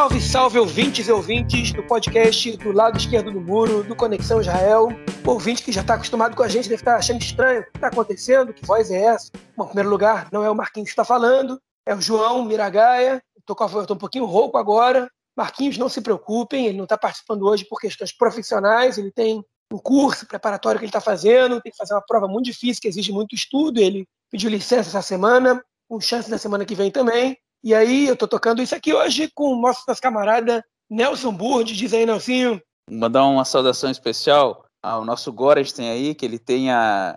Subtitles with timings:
[0.00, 4.88] Salve, salve, ouvintes e ouvintes do podcast do lado esquerdo do muro, do Conexão Israel.
[5.26, 7.64] O ouvinte que já está acostumado com a gente deve estar tá achando estranho o
[7.64, 9.30] que está acontecendo, que voz é essa?
[9.54, 13.22] Bom, em primeiro lugar, não é o Marquinhos que está falando, é o João Miragaia.
[13.36, 13.54] Estou
[13.94, 15.06] um pouquinho rouco agora.
[15.36, 19.76] Marquinhos, não se preocupem, ele não está participando hoje por questões profissionais, ele tem um
[19.76, 23.12] curso preparatório que ele está fazendo, tem que fazer uma prova muito difícil, que exige
[23.12, 27.36] muito estudo, ele pediu licença essa semana, com chance da semana que vem também.
[27.62, 31.74] E aí eu tô tocando isso aqui hoje com o nosso camarada Nelson Burd.
[31.74, 32.60] Diz aí, Nelsinho.
[32.90, 37.16] Mandar uma saudação especial ao nosso Goresten aí, que ele tenha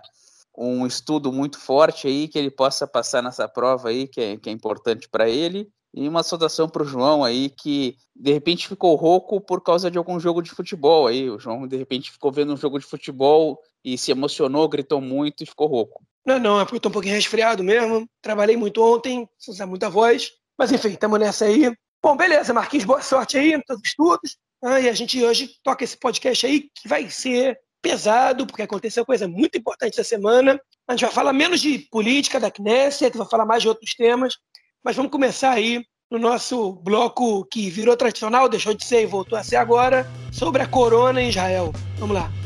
[0.56, 4.48] um estudo muito forte aí, que ele possa passar nessa prova aí, que é, que
[4.48, 5.68] é importante para ele.
[5.96, 9.96] E uma saudação para o João aí, que de repente ficou rouco por causa de
[9.96, 11.30] algum jogo de futebol aí.
[11.30, 15.42] O João de repente ficou vendo um jogo de futebol e se emocionou, gritou muito
[15.42, 16.04] e ficou rouco.
[16.24, 18.08] Não, não, é porque eu tô um pouquinho resfriado mesmo.
[18.22, 20.30] Trabalhei muito ontem, preciso usar muita voz.
[20.58, 21.74] Mas enfim, estamos nessa aí.
[22.02, 24.36] Bom, beleza, Marquinhos, boa sorte aí nos seus estudos.
[24.62, 29.04] Ah, e a gente hoje toca esse podcast aí que vai ser pesado, porque aconteceu
[29.04, 30.58] coisa muito importante essa semana.
[30.88, 34.34] A gente vai falar menos de política da Knesset, vai falar mais de outros temas.
[34.82, 39.36] Mas vamos começar aí no nosso bloco que virou tradicional, deixou de ser e voltou
[39.36, 41.72] a ser agora, sobre a corona em Israel.
[41.98, 42.43] Vamos lá.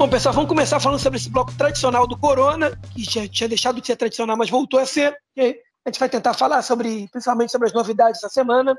[0.00, 3.82] Bom, pessoal, vamos começar falando sobre esse bloco tradicional do Corona, que já tinha deixado
[3.82, 5.14] de ser tradicional, mas voltou a ser.
[5.36, 8.74] a gente vai tentar falar sobre, principalmente sobre as novidades da semana,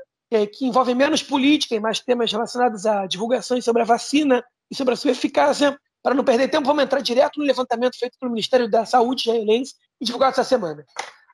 [0.52, 4.94] que envolvem menos política e mais temas relacionados a divulgações sobre a vacina e sobre
[4.94, 5.78] a sua eficácia.
[6.02, 9.74] Para não perder tempo, vamos entrar direto no levantamento feito pelo Ministério da Saúde israelense
[10.00, 10.84] e divulgado essa semana.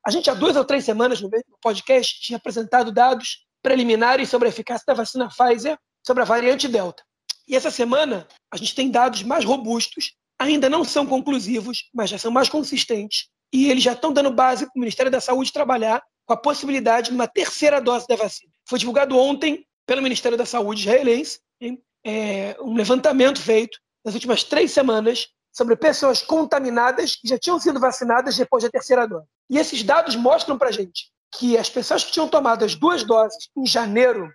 [0.07, 1.31] A gente, há duas ou três semanas, no
[1.63, 7.08] podcast, tinha apresentado dados preliminares sobre a eficácia da vacina Pfizer sobre a variante Delta.
[7.49, 12.19] E essa semana a gente tem dados mais robustos, ainda não são conclusivos, mas já
[12.19, 13.29] são mais consistentes.
[13.53, 17.09] E eles já estão dando base para o Ministério da Saúde trabalhar com a possibilidade
[17.09, 18.53] de uma terceira dose da vacina.
[18.69, 21.41] Foi divulgado ontem pelo Ministério da Saúde israelense
[22.05, 27.81] é, um levantamento feito nas últimas três semanas sobre pessoas contaminadas que já tinham sido
[27.81, 29.27] vacinadas depois da terceira dose.
[29.51, 33.03] E esses dados mostram para a gente que as pessoas que tinham tomado as duas
[33.03, 34.33] doses em janeiro,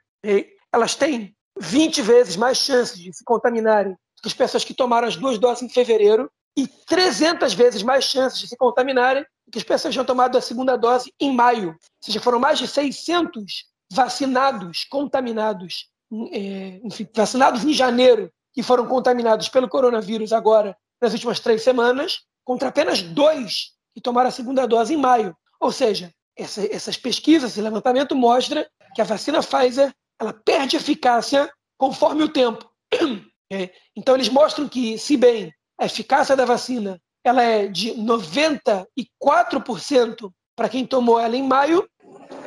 [0.71, 5.17] elas têm 20 vezes mais chances de se contaminarem que as pessoas que tomaram as
[5.17, 9.91] duas doses em fevereiro e 300 vezes mais chances de se contaminarem que as pessoas
[9.91, 11.69] que tinham tomado a segunda dose em maio.
[11.69, 15.89] Ou seja, foram mais de 600 vacinados, contaminados,
[16.31, 22.21] é, enfim, vacinados em janeiro, que foram contaminados pelo coronavírus agora, nas últimas três semanas,
[22.45, 25.35] contra apenas dois que tomaram a segunda dose em maio.
[25.59, 31.51] Ou seja, essa, essas pesquisas, esse levantamento mostra que a vacina Pfizer ela perde eficácia
[31.78, 32.68] conforme o tempo.
[33.51, 40.31] É, então eles mostram que, se bem a eficácia da vacina ela é de 94%
[40.56, 41.88] para quem tomou ela em maio,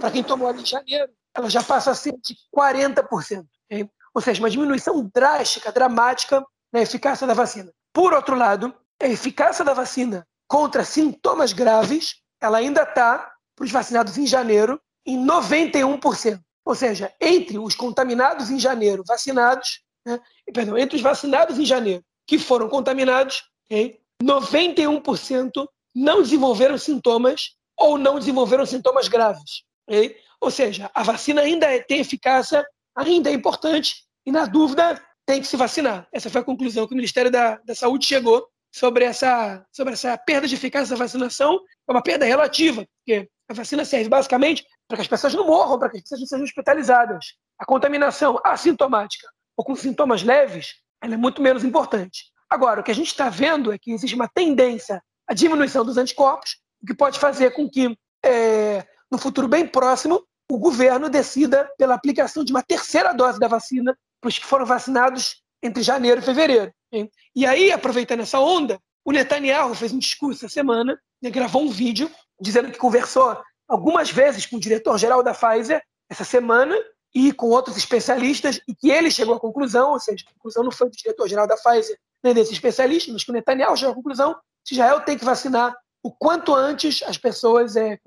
[0.01, 3.47] para quem tomou ela em janeiro, ela já passa a ser de 40%.
[3.71, 7.73] É, ou seja, uma diminuição drástica, dramática na eficácia da vacina.
[7.93, 13.73] Por outro lado, a eficácia da vacina contra sintomas graves, ela ainda está, para os
[13.73, 16.41] vacinados em janeiro, em 91%.
[16.67, 20.21] Ou seja, entre os contaminados em janeiro vacinados, né,
[20.53, 25.51] perdão, entre os vacinados em janeiro que foram contaminados, okay, 91%
[25.95, 29.63] não desenvolveram sintomas ou não desenvolveram sintomas graves.
[29.89, 30.17] Okay?
[30.41, 32.67] Ou seja, a vacina ainda é, tem eficácia,
[32.97, 36.09] ainda é importante, e na dúvida tem que se vacinar.
[36.13, 40.19] Essa foi a conclusão que o Ministério da, da Saúde chegou sobre essa, sobre essa
[40.19, 41.61] perda de eficácia da vacinação.
[41.89, 45.79] É uma perda relativa, porque a vacina serve basicamente para que as pessoas não morram,
[45.79, 47.35] para que as pessoas sejam hospitalizadas.
[47.59, 52.25] A contaminação assintomática ou com sintomas leves, ela é muito menos importante.
[52.49, 55.97] Agora, o que a gente está vendo é que existe uma tendência à diminuição dos
[55.97, 61.69] anticorpos, o que pode fazer com que, é, no futuro bem próximo, o governo decida
[61.77, 66.21] pela aplicação de uma terceira dose da vacina para os que foram vacinados entre janeiro
[66.21, 66.73] e fevereiro.
[66.93, 67.11] Hein?
[67.35, 71.71] E aí, aproveitando essa onda, o Netanyahu fez um discurso essa semana, né, gravou um
[71.71, 72.11] vídeo
[72.41, 76.77] dizendo que conversou algumas vezes com o diretor-geral da Pfizer essa semana
[77.15, 80.71] e com outros especialistas e que ele chegou à conclusão, ou seja, a conclusão não
[80.71, 84.37] foi do diretor-geral da Pfizer nem desses especialistas, mas que o Netanyahu chegou à conclusão
[84.65, 87.99] que Israel tem que vacinar o quanto antes as pessoas é,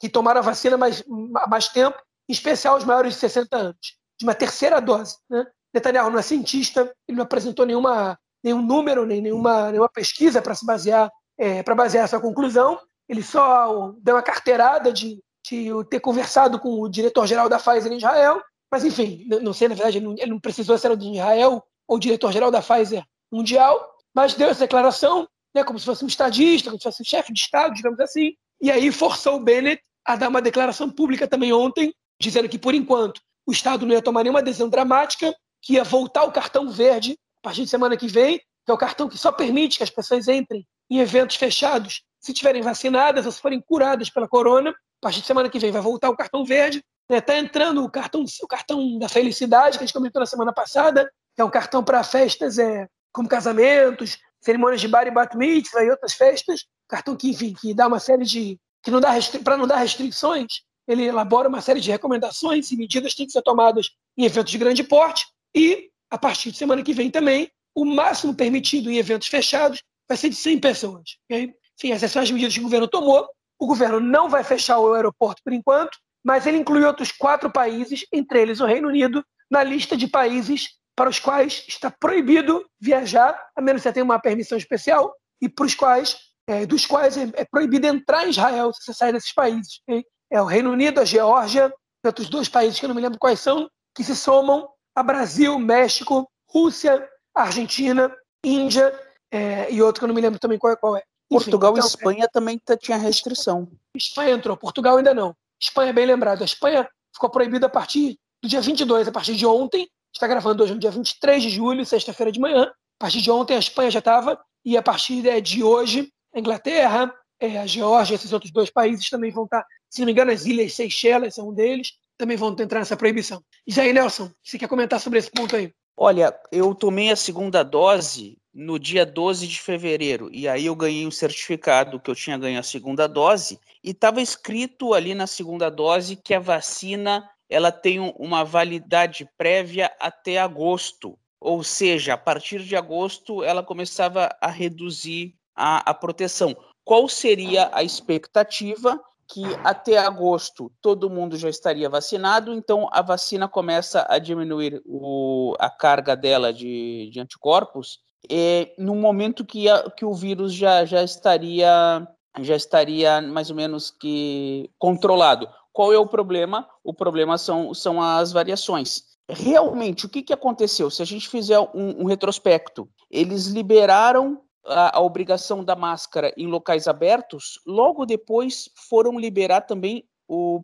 [0.00, 1.04] que tomaram a vacina mais,
[1.48, 1.98] mais tempo,
[2.28, 5.16] em especial os maiores de 60 anos, de uma terceira dose.
[5.28, 5.46] Né?
[5.74, 10.54] Netanyahu não é cientista, ele não apresentou nenhuma, nenhum número, nem nenhuma, nenhuma pesquisa para
[10.54, 16.00] se basear, é, para basear essa conclusão, ele só deu uma carteirada de, de ter
[16.00, 20.06] conversado com o diretor-geral da Pfizer em Israel, mas enfim, não sei, na verdade, ele
[20.06, 23.02] não, ele não precisou ser o de Israel ou diretor-geral da Pfizer
[23.32, 27.04] mundial, mas deu essa declaração, né, como se fosse um estadista, como se fosse um
[27.04, 31.26] chefe de Estado, digamos assim, e aí forçou o Bennett a dar uma declaração pública
[31.26, 35.74] também ontem, dizendo que, por enquanto, o Estado não ia tomar nenhuma decisão dramática, que
[35.74, 39.08] ia voltar o cartão verde a partir de semana que vem, que é o cartão
[39.08, 43.40] que só permite que as pessoas entrem em eventos fechados se tiverem vacinadas ou se
[43.40, 44.70] forem curadas pela corona.
[44.70, 46.82] A partir de semana que vem vai voltar o cartão verde.
[47.10, 47.38] Está né?
[47.40, 51.40] entrando o cartão, o cartão da felicidade, que a gente comentou na semana passada, que
[51.40, 55.90] é um cartão para festas é, como casamentos, cerimônias de bar e bat mitzvah e
[55.90, 56.66] outras festas.
[56.88, 58.58] Cartão que, enfim, que dá uma série de...
[58.82, 59.10] que não dá
[59.42, 63.32] para não dar restrições, ele elabora uma série de recomendações e medidas que têm que
[63.32, 65.26] ser tomadas em eventos de grande porte.
[65.54, 70.16] E, a partir de semana que vem também, o máximo permitido em eventos fechados vai
[70.16, 71.18] ser de 100 pessoas.
[71.24, 71.54] Okay?
[71.78, 73.28] Enfim, essas são as medidas que o governo tomou.
[73.58, 78.04] O governo não vai fechar o aeroporto por enquanto, mas ele inclui outros quatro países,
[78.12, 83.40] entre eles o Reino Unido, na lista de países para os quais está proibido viajar,
[83.54, 86.16] a menos que você tenha uma permissão especial, e para os quais,
[86.48, 89.80] é, dos quais é, é, proibido entrar em Israel se você sair desses países.
[89.88, 90.04] Okay?
[90.30, 91.72] É o Reino Unido, a Geórgia,
[92.04, 95.56] outros dois países que eu não me lembro quais são, que se somam a Brasil,
[95.58, 98.12] México, Rússia, Argentina,
[98.44, 98.92] Índia
[99.30, 100.76] é, e outro que eu não me lembro também qual é.
[100.76, 101.02] Qual é.
[101.28, 103.68] Portugal então, e Espanha é, também tinha restrição.
[103.94, 105.36] Espanha entrou, Portugal ainda não.
[105.60, 106.42] Espanha, bem lembrado.
[106.42, 109.88] A Espanha ficou proibida a partir do dia 22, a partir de ontem.
[110.12, 112.64] Está gravando hoje no dia 23 de julho, sexta-feira de manhã.
[112.64, 116.38] A partir de ontem a Espanha já estava, e a partir é, de hoje, a
[116.40, 120.12] Inglaterra, é, a Geórgia, esses outros dois países também vão estar, tá, se não me
[120.12, 123.42] engano, as Ilhas Seychelles são um deles, também vão entrar nessa proibição.
[123.66, 125.72] E aí, Nelson, você quer comentar sobre esse ponto aí?
[125.96, 131.06] Olha, eu tomei a segunda dose no dia 12 de fevereiro, e aí eu ganhei
[131.06, 135.70] um certificado que eu tinha ganho a segunda dose, e estava escrito ali na segunda
[135.70, 142.62] dose que a vacina ela tem uma validade prévia até agosto, ou seja, a partir
[142.62, 146.56] de agosto ela começava a reduzir a, a proteção.
[146.84, 149.00] Qual seria a expectativa?
[149.30, 155.54] que até agosto todo mundo já estaria vacinado, então a vacina começa a diminuir o,
[155.58, 160.84] a carga dela de, de anticorpos é, no momento que, a, que o vírus já,
[160.84, 162.06] já estaria
[162.40, 165.48] já estaria mais ou menos que controlado.
[165.72, 166.68] Qual é o problema?
[166.84, 169.02] O problema são, são as variações.
[169.28, 170.90] Realmente, o que, que aconteceu?
[170.90, 176.46] Se a gente fizer um, um retrospecto, eles liberaram a, a obrigação da máscara em
[176.46, 180.04] locais abertos, logo depois foram liberar também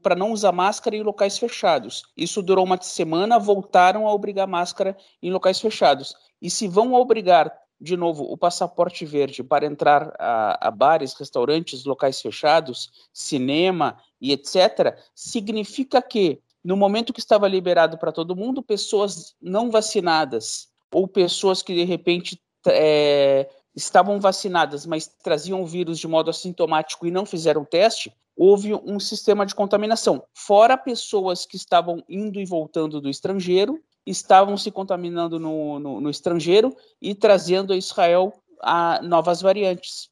[0.02, 2.02] para não usar máscara em locais fechados.
[2.16, 6.14] Isso durou uma semana, voltaram a obrigar máscara em locais fechados.
[6.40, 7.50] E se vão obrigar,
[7.80, 14.32] de novo, o passaporte verde para entrar a, a bares, restaurantes, locais fechados, cinema e
[14.32, 21.08] etc., significa que, no momento que estava liberado para todo mundo, pessoas não vacinadas ou
[21.08, 27.10] pessoas que de repente é, estavam vacinadas, mas traziam o vírus de modo assintomático e
[27.10, 30.24] não fizeram teste, houve um sistema de contaminação.
[30.34, 36.10] Fora pessoas que estavam indo e voltando do estrangeiro, estavam se contaminando no, no, no
[36.10, 40.10] estrangeiro e trazendo a Israel a novas variantes.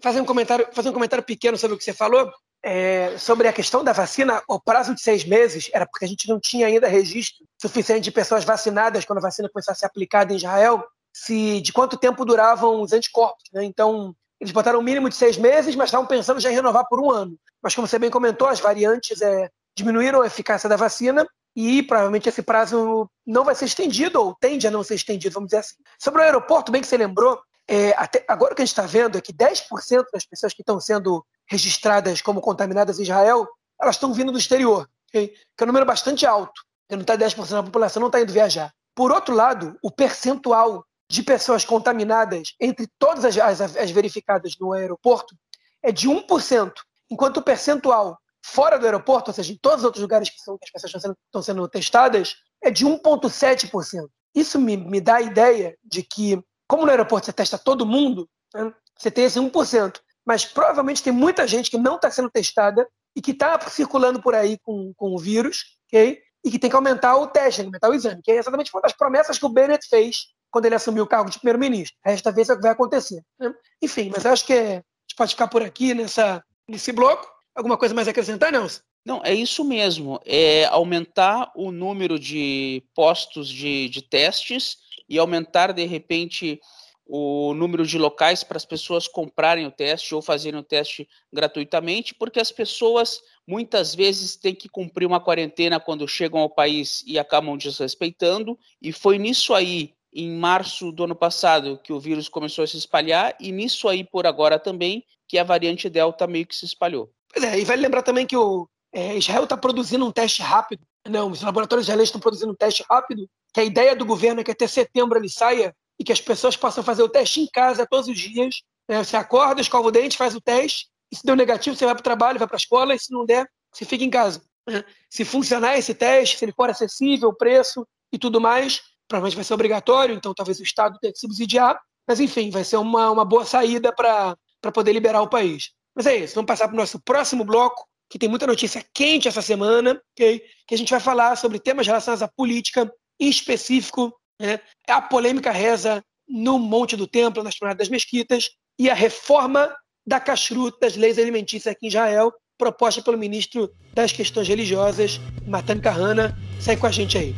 [0.00, 2.30] Fazer um comentário, fazer um comentário pequeno sobre o que você falou.
[2.64, 6.28] É, sobre a questão da vacina, o prazo de seis meses era porque a gente
[6.28, 10.32] não tinha ainda registro suficiente de pessoas vacinadas quando a vacina começasse a ser aplicada
[10.32, 13.44] em Israel se de quanto tempo duravam os anticorpos.
[13.52, 13.64] Né?
[13.64, 17.00] Então, eles botaram um mínimo de seis meses, mas estavam pensando já em renovar por
[17.00, 17.38] um ano.
[17.62, 22.28] Mas, como você bem comentou, as variantes é, diminuíram a eficácia da vacina e provavelmente
[22.28, 25.76] esse prazo não vai ser estendido, ou tende a não ser estendido, vamos dizer assim.
[25.96, 27.94] Sobre o aeroporto, bem que você lembrou, é,
[28.26, 31.24] agora o que a gente está vendo é que 10% das pessoas que estão sendo
[31.48, 33.46] registradas como contaminadas em Israel,
[33.80, 35.28] elas estão vindo do exterior, okay?
[35.28, 36.60] que é um número bastante alto.
[36.90, 38.72] Não está 10% da população não está indo viajar.
[38.92, 44.72] Por outro lado, o percentual de pessoas contaminadas entre todas as, as, as verificadas no
[44.72, 45.36] aeroporto
[45.82, 46.72] é de 1%,
[47.10, 50.56] enquanto o percentual fora do aeroporto, ou seja, em todos os outros lugares que, são,
[50.56, 54.08] que as pessoas estão sendo, estão sendo testadas, é de 1,7%.
[54.34, 58.26] Isso me, me dá a ideia de que, como no aeroporto você testa todo mundo,
[58.54, 62.88] né, você tem esse 1%, mas provavelmente tem muita gente que não está sendo testada
[63.14, 66.22] e que está circulando por aí com, com o vírus, ok?
[66.42, 68.94] E que tem que aumentar o teste, aumentar o exame, que é exatamente uma das
[68.94, 71.96] promessas que o Bennett fez quando ele assumiu o cargo de primeiro-ministro.
[72.04, 73.24] Esta vez é o que vai acontecer.
[73.40, 73.52] Né?
[73.80, 77.26] Enfim, mas acho que a gente pode ficar por aqui nessa, nesse bloco.
[77.54, 78.80] Alguma coisa mais a acrescentar, Nelson?
[79.04, 80.20] Não, é isso mesmo.
[80.24, 84.76] É aumentar o número de postos de, de testes
[85.08, 86.60] e aumentar, de repente,
[87.06, 92.14] o número de locais para as pessoas comprarem o teste ou fazerem o teste gratuitamente,
[92.14, 97.18] porque as pessoas muitas vezes têm que cumprir uma quarentena quando chegam ao país e
[97.18, 102.64] acabam desrespeitando, e foi nisso aí em março do ano passado que o vírus começou
[102.64, 106.54] a se espalhar e nisso aí por agora também que a variante Delta meio que
[106.54, 107.10] se espalhou.
[107.32, 110.82] Pois é, e vale lembrar também que o, é, Israel está produzindo um teste rápido.
[111.08, 114.44] Não, os laboratórios israelenses estão produzindo um teste rápido, que a ideia do governo é
[114.44, 117.86] que até setembro ele saia e que as pessoas possam fazer o teste em casa
[117.86, 118.62] todos os dias.
[118.88, 119.02] Né?
[119.02, 122.00] Você acorda, escova o dente, faz o teste, e se deu negativo, você vai para
[122.00, 124.42] o trabalho, vai para a escola, e se não der, você fica em casa.
[124.66, 124.84] Né?
[125.10, 128.80] Se funcionar esse teste, se ele for acessível, o preço e tudo mais,
[129.12, 131.78] provavelmente vai ser obrigatório, então talvez o Estado tenha que subsidiar,
[132.08, 135.70] mas enfim, vai ser uma, uma boa saída para poder liberar o país.
[135.94, 139.28] Mas é isso, vamos passar para o nosso próximo bloco, que tem muita notícia quente
[139.28, 140.42] essa semana, okay?
[140.66, 142.90] que a gente vai falar sobre temas relacionados à política,
[143.20, 144.58] em específico, né?
[144.88, 149.74] a polêmica reza no Monte do Templo, nas Esplanada das Mesquitas, e a reforma
[150.06, 155.80] da kashrut, das leis alimentícias aqui em Israel, proposta pelo ministro das Questões Religiosas, Matan
[155.80, 156.36] Kahana.
[156.58, 157.34] Sai com a gente aí.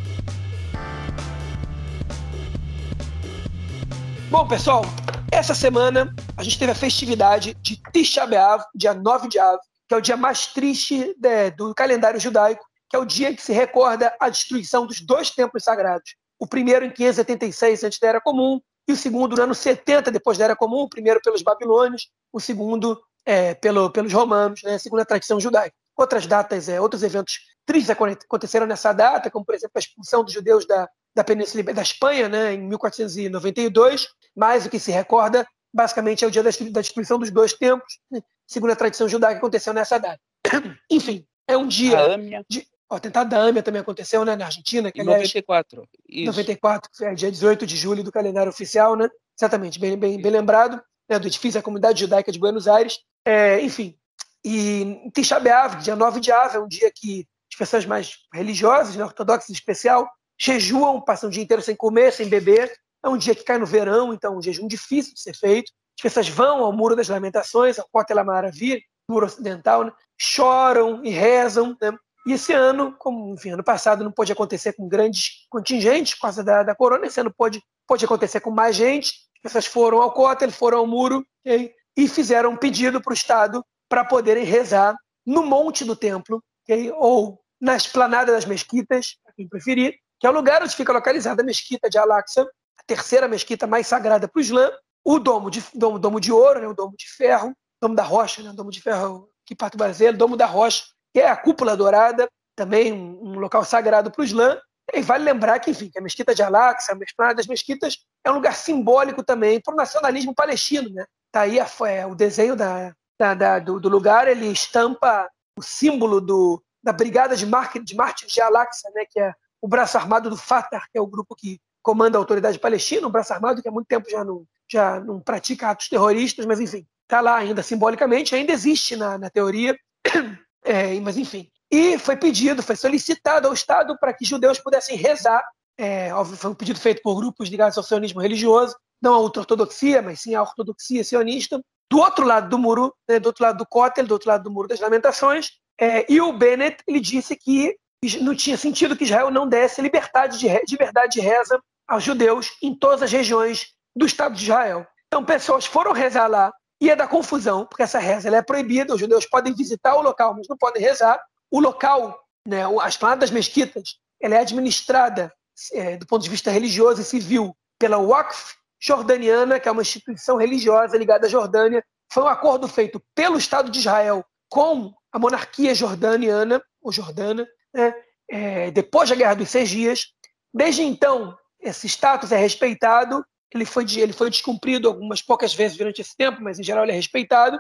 [4.35, 4.83] Bom, pessoal,
[5.31, 9.95] essa semana a gente teve a festividade de Tisha B'Av, dia 9 de Av, que
[9.95, 13.43] é o dia mais triste né, do calendário judaico, que é o dia em que
[13.43, 16.17] se recorda a destruição dos dois templos sagrados.
[16.37, 20.37] O primeiro em 576 antes da Era Comum e o segundo no ano 70 depois
[20.37, 24.99] da Era Comum, o primeiro pelos babilônios, o segundo é, pelo, pelos romanos, né, segundo
[24.99, 25.77] a tradição judaica.
[25.97, 30.33] Outras datas, é, outros eventos tristes aconteceram nessa data, como por exemplo a expulsão dos
[30.33, 36.25] judeus da, da Península da Espanha, né, em 1492, mas o que se recorda basicamente
[36.25, 39.73] é o dia da destruição dos dois templos, né, segundo a tradição judaica que aconteceu
[39.73, 40.21] nessa data.
[40.91, 41.99] Enfim, é um dia.
[41.99, 42.17] A.
[42.49, 44.93] De, o atentado da Âmia também aconteceu né, na Argentina.
[44.93, 45.89] Que, em 94.
[46.09, 46.27] Isso.
[46.27, 49.09] 94, é dia 18 de julho do calendário oficial, né?
[49.37, 53.01] Exatamente, bem, bem, bem lembrado, né, do edifício da comunidade judaica de Buenos Aires.
[53.25, 53.99] É, enfim,
[54.45, 58.95] e Tisha B'Av, dia 9 de Av, é um dia que as pessoas mais religiosas,
[58.95, 62.73] né, ortodoxas em especial, jejuam, passam o dia inteiro sem comer, sem beber.
[63.03, 65.73] É um dia que cai no verão, então um jejum difícil de ser feito.
[65.99, 69.93] As pessoas vão ao Muro das Lamentações, ao Kotel Maravilha, Muro Ocidental, né?
[70.19, 71.77] choram e rezam.
[71.81, 71.97] Né?
[72.27, 76.43] E esse ano, como enfim, ano passado não pôde acontecer com grandes contingentes por causa
[76.43, 79.13] da, da corona, esse ano pode, pode acontecer com mais gente.
[79.37, 81.73] As pessoas foram ao Kotel, foram ao Muro okay?
[81.97, 86.91] e fizeram um pedido para o Estado para poderem rezar no monte do templo, okay?
[86.97, 91.43] ou na esplanada das mesquitas, a quem preferir, que é o lugar onde fica localizada
[91.43, 94.69] a mesquita de Al-Aqsa, a terceira mesquita mais sagrada para o Islã,
[95.05, 98.43] o domo de, domo, domo de ouro, né, o domo de ferro, domo da rocha,
[98.43, 101.37] né, o domo de ferro que parte do brasileiro, domo da rocha, que é a
[101.37, 104.59] cúpula dourada, também um, um local sagrado para o Islã.
[104.93, 108.31] E vale lembrar que, enfim, que a mesquita de Al-Aqsa, a esplanada das mesquitas, é
[108.33, 110.91] um lugar simbólico também para o nacionalismo palestino.
[110.91, 111.07] Né?
[111.31, 115.63] Tá aí a, é, o desenho da, da, da, do, do, lugar, ele estampa o
[115.63, 119.97] símbolo do, da Brigada de, Mar, de Mártires de Al-Aqsa, né, que é o braço
[119.97, 123.63] armado do Fatah, que é o grupo que comanda a autoridade palestina, um braço armado
[123.63, 127.37] que há muito tempo já não, já não pratica atos terroristas, mas enfim, está lá
[127.37, 129.77] ainda simbolicamente, ainda existe na, na teoria,
[130.65, 131.49] é, mas enfim.
[131.71, 135.45] E foi pedido, foi solicitado ao Estado para que judeus pudessem rezar,
[135.77, 140.21] é, foi um pedido feito por grupos ligados ao sionismo religioso, não à ultra-ortodoxia, mas
[140.21, 144.07] sim à ortodoxia sionista, do outro lado do muro, né, do outro lado do Kotel,
[144.07, 147.77] do outro lado do Muro das Lamentações, é, e o Bennett ele disse que
[148.21, 152.51] não tinha sentido que Israel não desse liberdade de, de verdade de reza aos judeus
[152.63, 154.87] em todas as regiões do Estado de Israel.
[155.07, 159.27] Então, pessoas foram rezar lá, ia dar confusão, porque essa reza é proibida, os judeus
[159.27, 161.21] podem visitar o local, mas não podem rezar.
[161.51, 165.33] O local, né, as planadas das mesquitas, ela é administrada
[165.73, 170.37] é, do ponto de vista religioso e civil pela Waqf jordaniana, que é uma instituição
[170.37, 171.85] religiosa ligada à Jordânia.
[172.13, 177.95] Foi um acordo feito pelo Estado de Israel com a monarquia jordaniana, ou jordana, né,
[178.31, 180.07] é, depois da Guerra dos Seis Dias.
[180.53, 186.01] Desde então, esse status é respeitado, ele foi, ele foi descumprido algumas poucas vezes durante
[186.01, 187.59] esse tempo, mas em geral ele é respeitado.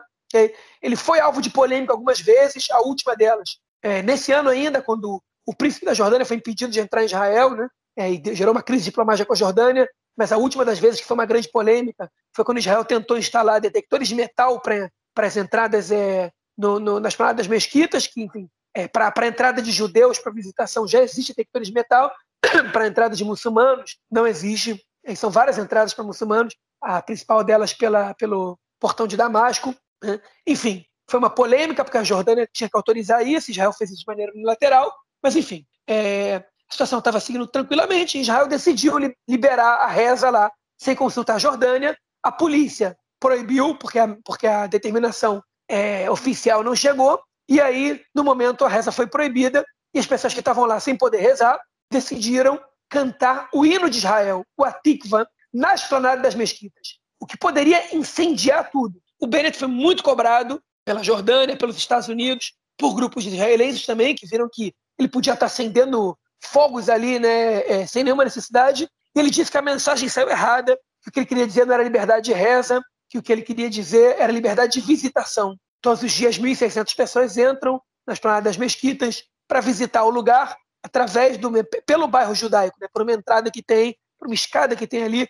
[0.83, 5.23] Ele foi alvo de polêmica algumas vezes, a última delas, é, nesse ano ainda, quando
[5.47, 7.69] o príncipe da Jordânia foi impedido de entrar em Israel, né?
[7.97, 11.06] É, e gerou uma crise diplomática com a Jordânia, mas a última das vezes que
[11.06, 15.90] foi uma grande polêmica foi quando Israel tentou instalar detectores de metal para as entradas
[15.90, 20.33] é, no, no, nas paradas mesquitas, que, enfim, é, para a entrada de judeus para
[20.33, 22.12] visitação já existe detectores de metal,
[22.73, 24.80] para a entrada de muçulmanos não existe.
[25.16, 29.75] São várias entradas para muçulmanos, a principal delas pela, pelo portão de Damasco.
[30.02, 30.21] Né?
[30.47, 34.06] Enfim, foi uma polêmica, porque a Jordânia tinha que autorizar isso, Israel fez isso de
[34.06, 34.92] maneira unilateral,
[35.23, 38.94] mas enfim, é, a situação estava seguindo tranquilamente, Israel decidiu
[39.28, 44.66] liberar a reza lá, sem consultar a Jordânia, a polícia proibiu, porque a, porque a
[44.66, 50.06] determinação é, oficial não chegou, e aí, no momento, a reza foi proibida, e as
[50.06, 55.26] pessoas que estavam lá sem poder rezar decidiram cantar o hino de Israel, o Atikva,
[55.52, 59.00] na esplanada das mesquitas, o que poderia incendiar tudo.
[59.21, 64.26] O Bennett foi muito cobrado, pela Jordânia, pelos Estados Unidos, por grupos israelenses também, que
[64.26, 66.16] viram que ele podia estar acendendo
[66.47, 68.89] fogos ali, né, é, sem nenhuma necessidade.
[69.15, 71.75] E ele disse que a mensagem saiu errada, que o que ele queria dizer não
[71.75, 75.57] era liberdade de reza, que o que ele queria dizer era liberdade de visitação.
[75.81, 81.39] Todos os dias, 1.600 pessoas entram nas planadas das mesquitas para visitar o lugar através
[81.39, 81.51] do
[81.87, 85.29] pelo bairro judaico, né, por uma entrada que tem, por uma escada que tem ali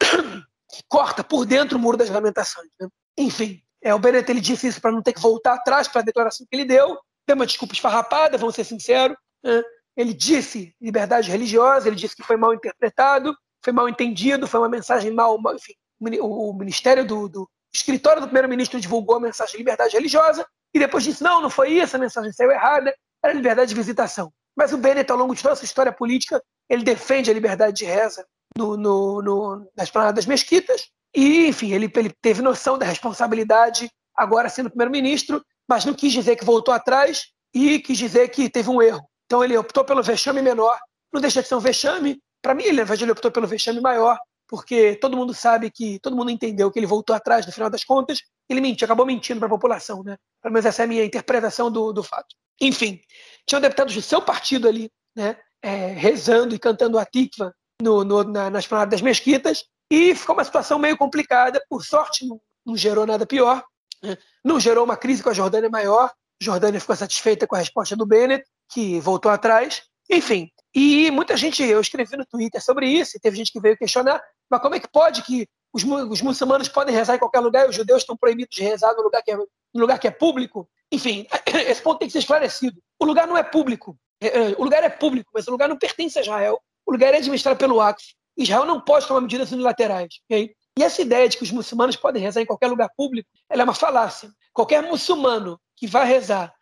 [0.00, 2.70] que corta por dentro o muro das lamentações.
[2.80, 2.88] Né?
[3.18, 6.04] Enfim, é, o Bennett ele disse isso para não ter que voltar atrás para a
[6.04, 9.16] declaração que ele deu, deu uma desculpa esfarrapada, vamos ser sinceros.
[9.42, 9.62] Né?
[9.96, 14.68] Ele disse liberdade religiosa, ele disse que foi mal interpretado, foi mal entendido, foi uma
[14.68, 15.38] mensagem mal.
[15.54, 15.74] enfim,
[16.20, 21.04] o Ministério do, do escritório do primeiro-ministro divulgou a mensagem de liberdade religiosa e depois
[21.04, 24.32] disse: não, não foi isso, a mensagem saiu errada, era liberdade de visitação.
[24.56, 27.76] Mas o Bennett, ao longo de toda a sua história política, ele defende a liberdade
[27.76, 32.86] de reza no, no, no, nas planadas mesquitas e, enfim, ele, ele teve noção da
[32.86, 38.48] responsabilidade agora sendo primeiro-ministro, mas não quis dizer que voltou atrás e quis dizer que
[38.48, 39.08] teve um erro.
[39.30, 40.76] Então ele optou pelo vexame menor.
[41.12, 42.20] Não deixa de ser um vexame.
[42.42, 44.18] Para mim, ele, na verdade, ele optou pelo vexame maior,
[44.48, 47.84] porque todo mundo sabe que, todo mundo entendeu que ele voltou atrás no final das
[47.84, 48.22] contas.
[48.48, 50.16] Ele mentiu, acabou mentindo para a população, né?
[50.42, 52.34] Pelo menos essa é a minha interpretação do, do fato.
[52.60, 53.00] Enfim,
[53.46, 55.36] tinham deputados do seu partido ali, né?
[55.62, 60.76] É, rezando e cantando a tikva no, no, na, das mesquitas, e ficou uma situação
[60.76, 61.64] meio complicada.
[61.68, 63.62] Por sorte, não, não gerou nada pior.
[64.02, 64.18] Né?
[64.44, 66.06] Não gerou uma crise com a Jordânia maior.
[66.42, 69.82] A Jordânia ficou satisfeita com a resposta do Bennett, que voltou atrás.
[70.10, 73.76] Enfim, e muita gente, eu escrevi no Twitter sobre isso, e teve gente que veio
[73.76, 77.66] questionar, mas como é que pode que os, os muçulmanos podem rezar em qualquer lugar
[77.66, 80.10] e os judeus estão proibidos de rezar no lugar que é, no lugar que é
[80.10, 80.68] público?
[80.90, 81.26] Enfim,
[81.68, 82.80] esse ponto tem que ser esclarecido.
[82.98, 83.96] O lugar não é público.
[84.20, 86.60] É, é, o lugar é público, mas o lugar não pertence a Israel.
[86.86, 88.04] O lugar é administrado pelo Acre.
[88.36, 90.14] Israel não pode tomar medidas unilaterais.
[90.24, 90.54] Okay?
[90.78, 93.64] E essa ideia de que os muçulmanos podem rezar em qualquer lugar público, ela é
[93.64, 94.30] uma falácia.
[94.52, 96.52] Qualquer muçulmano que vai rezar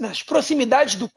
[0.00, 1.10] nas, proximidades do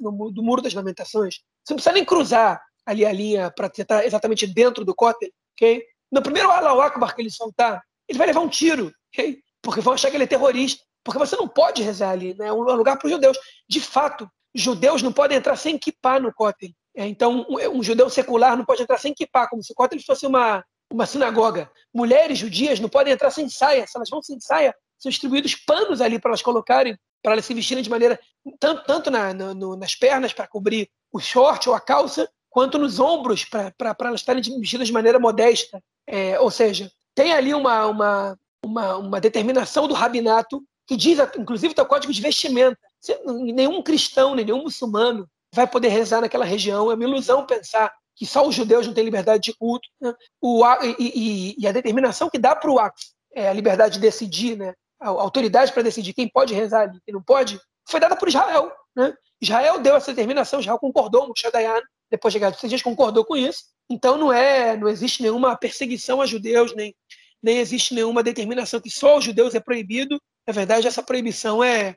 [0.00, 4.04] no, do Muro das Lamentações, você não precisa nem cruzar ali a linha para estar
[4.04, 5.30] exatamente dentro do Kotel.
[5.54, 5.84] Okay?
[6.10, 9.38] No primeiro Allahu que ele soltar, ele vai levar um tiro, okay?
[9.62, 10.82] porque vão achar que ele é terrorista.
[11.04, 12.46] Porque você não pode rezar ali, né?
[12.46, 13.36] é um lugar para os judeus.
[13.68, 16.70] De fato, judeus não podem entrar sem equipar no Kotel.
[16.94, 20.02] É, então, um, um, judeu secular não pode entrar sem kippah, como se o ele
[20.02, 20.62] fosse uma,
[20.92, 21.70] uma sinagoga.
[21.92, 23.86] Mulheres judias não podem entrar sem saia.
[23.86, 27.54] Se elas vão sem saia, são distribuídos panos ali para elas colocarem, para elas se
[27.54, 28.18] vestirem de maneira,
[28.58, 32.98] tanto, tanto na, no, nas pernas para cobrir o short ou a calça, quanto nos
[32.98, 35.82] ombros para elas estarem vestidas de maneira modesta.
[36.06, 41.74] É, ou seja, tem ali uma, uma, uma, uma determinação do rabinato que diz, inclusive,
[41.78, 42.78] o código de vestimenta.
[43.26, 46.90] Nenhum cristão, nenhum muçulmano vai poder rezar naquela região.
[46.90, 49.88] É uma ilusão pensar que só os judeus não têm liberdade de culto.
[50.00, 50.14] Né?
[50.40, 53.00] O, e, e, e, a determinação que dá para o Aqf,
[53.34, 54.74] é, a liberdade de decidir, né?
[55.02, 58.72] A, autoridade para decidir quem pode rezar e quem não pode, foi dada por Israel.
[58.94, 59.12] Né?
[59.40, 63.36] Israel deu essa determinação, Israel concordou, Moshe Dayan, depois de chegar dos dias, concordou com
[63.36, 63.64] isso.
[63.90, 66.94] Então não é, não existe nenhuma perseguição a judeus, nem,
[67.42, 70.20] nem existe nenhuma determinação que só os judeus é proibido.
[70.46, 71.96] Na verdade, essa proibição é,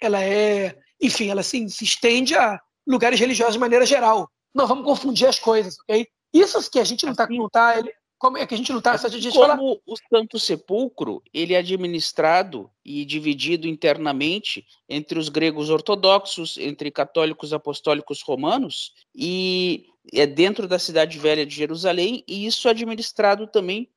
[0.00, 4.30] ela é, enfim, ela se, se estende a, lugares religiosos de maneira geral.
[4.54, 6.06] Não vamos confundir as coisas, ok?
[6.32, 7.74] Isso que a gente não está não tá,
[8.18, 8.96] como é que a gente não está
[9.32, 16.90] como o Santo Sepulcro ele é administrado e dividido internamente entre os gregos ortodoxos, entre
[16.90, 23.46] católicos apostólicos romanos e é dentro da cidade velha de Jerusalém e isso é administrado
[23.46, 23.88] também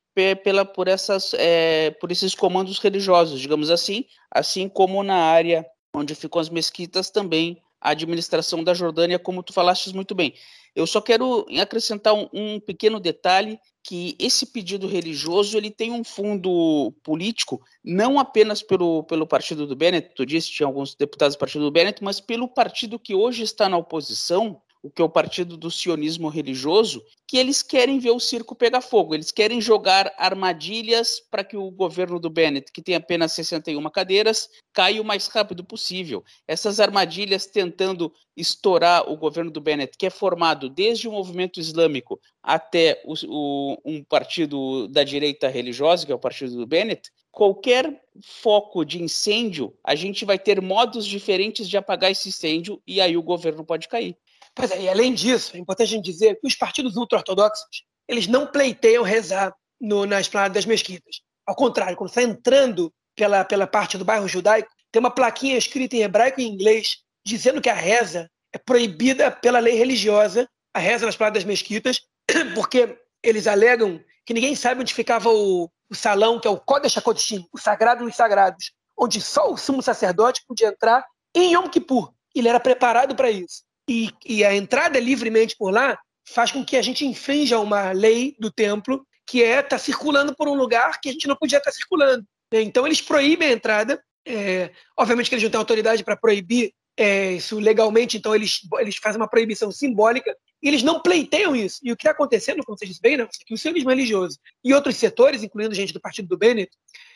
[0.44, 6.14] pela por essas é, por esses comandos religiosos, digamos assim, assim como na área onde
[6.14, 10.34] ficam as mesquitas também a administração da Jordânia, como tu falaste muito bem.
[10.76, 16.04] Eu só quero acrescentar um, um, pequeno detalhe que esse pedido religioso ele tem um
[16.04, 21.40] fundo político, não apenas pelo, pelo partido do Bennett, tu disse tinha alguns deputados do
[21.40, 25.10] partido do Bennett, mas pelo partido que hoje está na oposição, o que é o
[25.10, 30.14] partido do sionismo religioso, que eles querem ver o circo pegar fogo, eles querem jogar
[30.18, 35.28] armadilhas para que o governo do Bennett, que tem apenas 61 cadeiras, caia o mais
[35.28, 36.24] rápido possível.
[36.48, 42.20] Essas armadilhas tentando estourar o governo do Bennett, que é formado desde o movimento islâmico
[42.42, 48.02] até o, o, um partido da direita religiosa, que é o partido do Bennett, qualquer
[48.22, 53.16] foco de incêndio, a gente vai ter modos diferentes de apagar esse incêndio e aí
[53.16, 54.18] o governo pode cair.
[54.56, 58.28] Pois é, e além disso, é importante a gente dizer que os partidos ultra-ortodoxos eles
[58.28, 61.22] não pleiteiam rezar no, na esplanada das mesquitas.
[61.46, 65.96] Ao contrário, quando está entrando pela, pela parte do bairro judaico, tem uma plaquinha escrita
[65.96, 71.06] em hebraico e inglês dizendo que a reza é proibida pela lei religiosa, a reza
[71.06, 72.02] nas esplanada das mesquitas,
[72.56, 76.98] porque eles alegam que ninguém sabe onde ficava o, o salão, que é o Kodesh
[76.98, 82.12] HaKodeshim, o sagrado dos sagrados, onde só o sumo sacerdote podia entrar em Yom Kippur.
[82.34, 83.64] Ele era preparado para isso.
[83.90, 88.36] E, e a entrada livremente por lá faz com que a gente infrinja uma lei
[88.40, 91.58] do templo, que é estar tá circulando por um lugar que a gente não podia
[91.58, 92.24] estar tá circulando.
[92.54, 92.62] Né?
[92.62, 94.00] Então, eles proíbem a entrada.
[94.28, 98.98] É, obviamente que eles não têm autoridade para proibir é, isso legalmente, então eles, eles
[98.98, 101.80] fazem uma proibição simbólica e eles não pleiteiam isso.
[101.82, 104.72] E o que está acontecendo, como você disse bem, né, que o sionismo religioso e
[104.72, 106.70] outros setores, incluindo gente do partido do Bennett,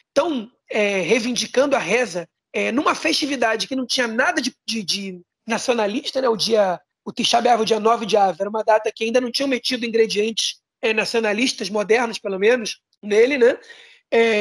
[0.07, 5.21] estão é, reivindicando a reza é, numa festividade que não tinha nada de, de, de
[5.45, 9.03] nacionalista, né, o dia o Tisha o dia 9 de Av, era uma data que
[9.03, 13.58] ainda não tinham metido ingredientes é, nacionalistas, modernos pelo menos, nele, né?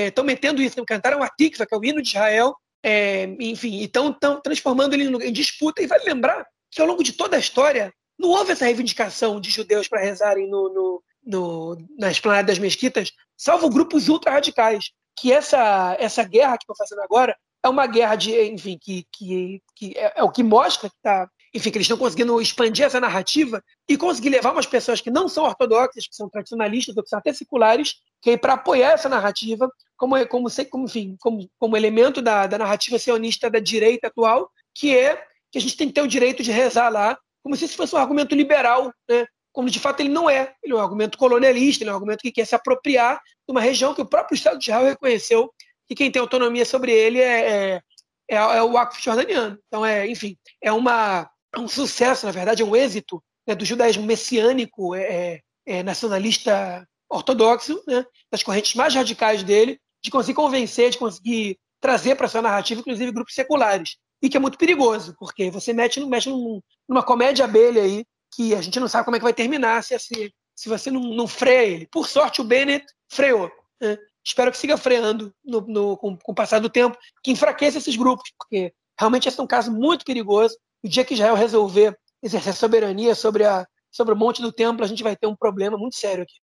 [0.07, 3.79] Estão é, metendo isso, cantaram a Tikva, que é o hino de Israel, é, enfim,
[3.79, 4.13] e estão
[4.43, 5.83] transformando ele em disputa.
[5.83, 9.51] E vale lembrar que ao longo de toda a história, não houve essa reivindicação de
[9.51, 14.91] judeus para rezarem no, no, no, na esplanada das mesquitas, salvo grupos ultra-radicais.
[15.19, 19.63] Que essa, essa guerra que estão fazendo agora é uma guerra de, enfim, que, que,
[19.77, 22.99] que é, é o que mostra que está enfim, que eles estão conseguindo expandir essa
[22.99, 27.11] narrativa e conseguir levar umas pessoas que não são ortodoxas, que são tradicionalistas ou que
[27.11, 31.77] são até seculares, que é para apoiar essa narrativa como, como, como, enfim, como, como
[31.77, 35.93] elemento da, da narrativa sionista da direita atual, que é que a gente tem que
[35.93, 39.27] ter o direito de rezar lá, como se isso fosse um argumento liberal, né?
[39.53, 40.55] como de fato ele não é.
[40.63, 43.61] Ele é um argumento colonialista, ele é um argumento que quer se apropriar de uma
[43.61, 45.53] região que o próprio Estado de Israel reconheceu
[45.89, 47.83] que quem tem autonomia sobre ele é, é,
[48.31, 49.59] é, é o Waqf jordaniano.
[49.67, 53.65] Então, é, enfim, é uma é um sucesso, na verdade, é um êxito né, do
[53.65, 60.91] judaísmo messiânico, é, é, nacionalista ortodoxo, né, das correntes mais radicais dele, de conseguir convencer,
[60.91, 63.97] de conseguir trazer para sua narrativa, inclusive, grupos seculares.
[64.23, 68.55] E que é muito perigoso, porque você mete, mexe num, numa comédia abelha aí, que
[68.55, 71.29] a gente não sabe como é que vai terminar se, se, se você não, não
[71.29, 71.89] freia ele.
[71.91, 73.51] Por sorte, o Bennett freou.
[73.81, 73.99] Né?
[74.25, 77.97] Espero que siga freando no, no, com, com o passar do tempo, que enfraqueça esses
[77.97, 82.55] grupos, porque realmente esse é um caso muito perigoso o dia que Israel resolver exercer
[82.55, 85.97] soberania sobre, a, sobre o monte do templo, a gente vai ter um problema muito
[85.97, 86.35] sério aqui.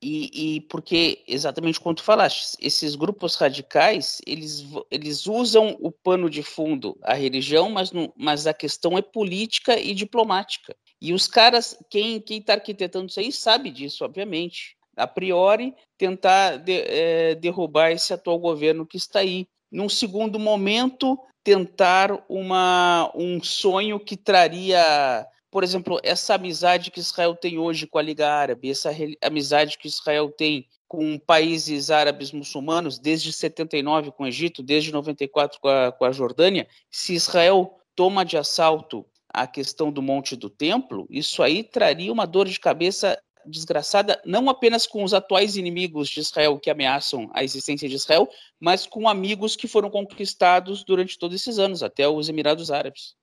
[0.00, 6.30] E, e, porque, exatamente como tu falaste, esses grupos radicais, eles, eles usam o pano
[6.30, 10.76] de fundo, a religião, mas, não, mas a questão é política e diplomática.
[11.00, 14.77] E os caras, quem está arquitetando isso aí, sabe disso, obviamente.
[14.98, 19.46] A priori, tentar de, é, derrubar esse atual governo que está aí.
[19.70, 27.34] Num segundo momento, tentar uma, um sonho que traria, por exemplo, essa amizade que Israel
[27.34, 28.90] tem hoje com a Liga Árabe, essa
[29.22, 35.60] amizade que Israel tem com países árabes muçulmanos, desde 79 com o Egito, desde 94
[35.60, 40.48] com a, com a Jordânia, se Israel toma de assalto a questão do Monte do
[40.48, 46.08] Templo, isso aí traria uma dor de cabeça desgraçada, não apenas com os atuais inimigos
[46.08, 48.28] de Israel que ameaçam a existência de Israel,
[48.60, 53.14] mas com amigos que foram conquistados durante todos esses anos, até os Emirados Árabes.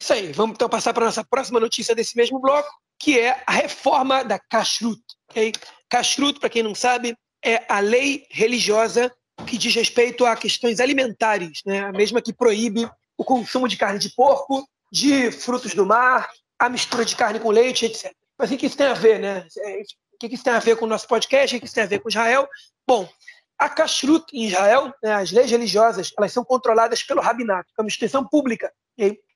[0.00, 3.42] Isso aí, vamos então passar para a nossa próxima notícia desse mesmo bloco, que é
[3.46, 5.00] a reforma da Kashrut.
[5.30, 5.52] Okay?
[5.88, 9.12] Kashrut, para quem não sabe, é a lei religiosa
[9.46, 11.80] que diz respeito a questões alimentares, né?
[11.80, 16.68] a mesma que proíbe o consumo de carne de porco, de frutos do mar, a
[16.68, 18.12] mistura de carne com leite, etc.
[18.38, 19.46] Mas o que isso tem a ver, né?
[19.58, 21.56] É, o que isso tem a ver com o nosso podcast?
[21.56, 22.48] O que isso tem a ver com Israel?
[22.86, 23.08] Bom,
[23.58, 27.88] a kashrut em Israel, né, as leis religiosas, elas são controladas pelo rabinato, é uma
[27.88, 28.72] instituição pública.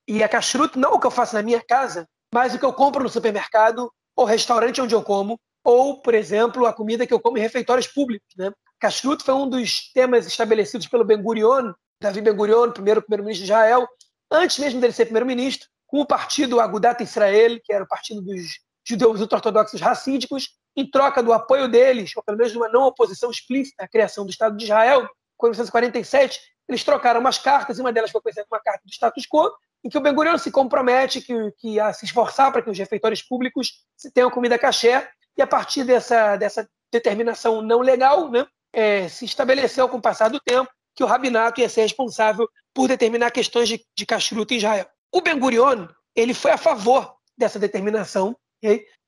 [0.07, 2.65] E a kashrut não é o que eu faço na minha casa, mas o que
[2.65, 7.15] eu compro no supermercado ou restaurante onde eu como, ou, por exemplo, a comida que
[7.15, 8.29] eu como em refeitórios públicos.
[8.37, 8.51] Né?
[8.79, 13.53] Kashrut foi um dos temas estabelecidos pelo Ben Gurion, Davi Ben Gurion, primeiro primeiro-ministro de
[13.53, 13.87] Israel,
[14.31, 18.61] antes mesmo dele ser primeiro-ministro, com o partido Agudat Israel, que era o partido dos
[18.85, 23.31] judeus ultra-ortodoxos racídicos, em troca do apoio deles, ou pelo menos de uma não oposição
[23.31, 27.93] explícita à criação do Estado de Israel, em 1947, eles trocaram umas cartas, e uma
[27.93, 29.51] delas foi conhecida como uma carta do status quo,
[29.83, 32.79] em que o Ben Gurion se compromete que, que a se esforçar para que os
[32.79, 39.09] refeitórios públicos tenham comida caché, e a partir dessa, dessa determinação não legal, né, é,
[39.09, 43.31] se estabeleceu com o passar do tempo que o rabinato ia ser responsável por determinar
[43.31, 44.07] questões de, de
[44.51, 44.87] em Israel.
[45.13, 48.37] O Ben Gurion ele foi a favor dessa determinação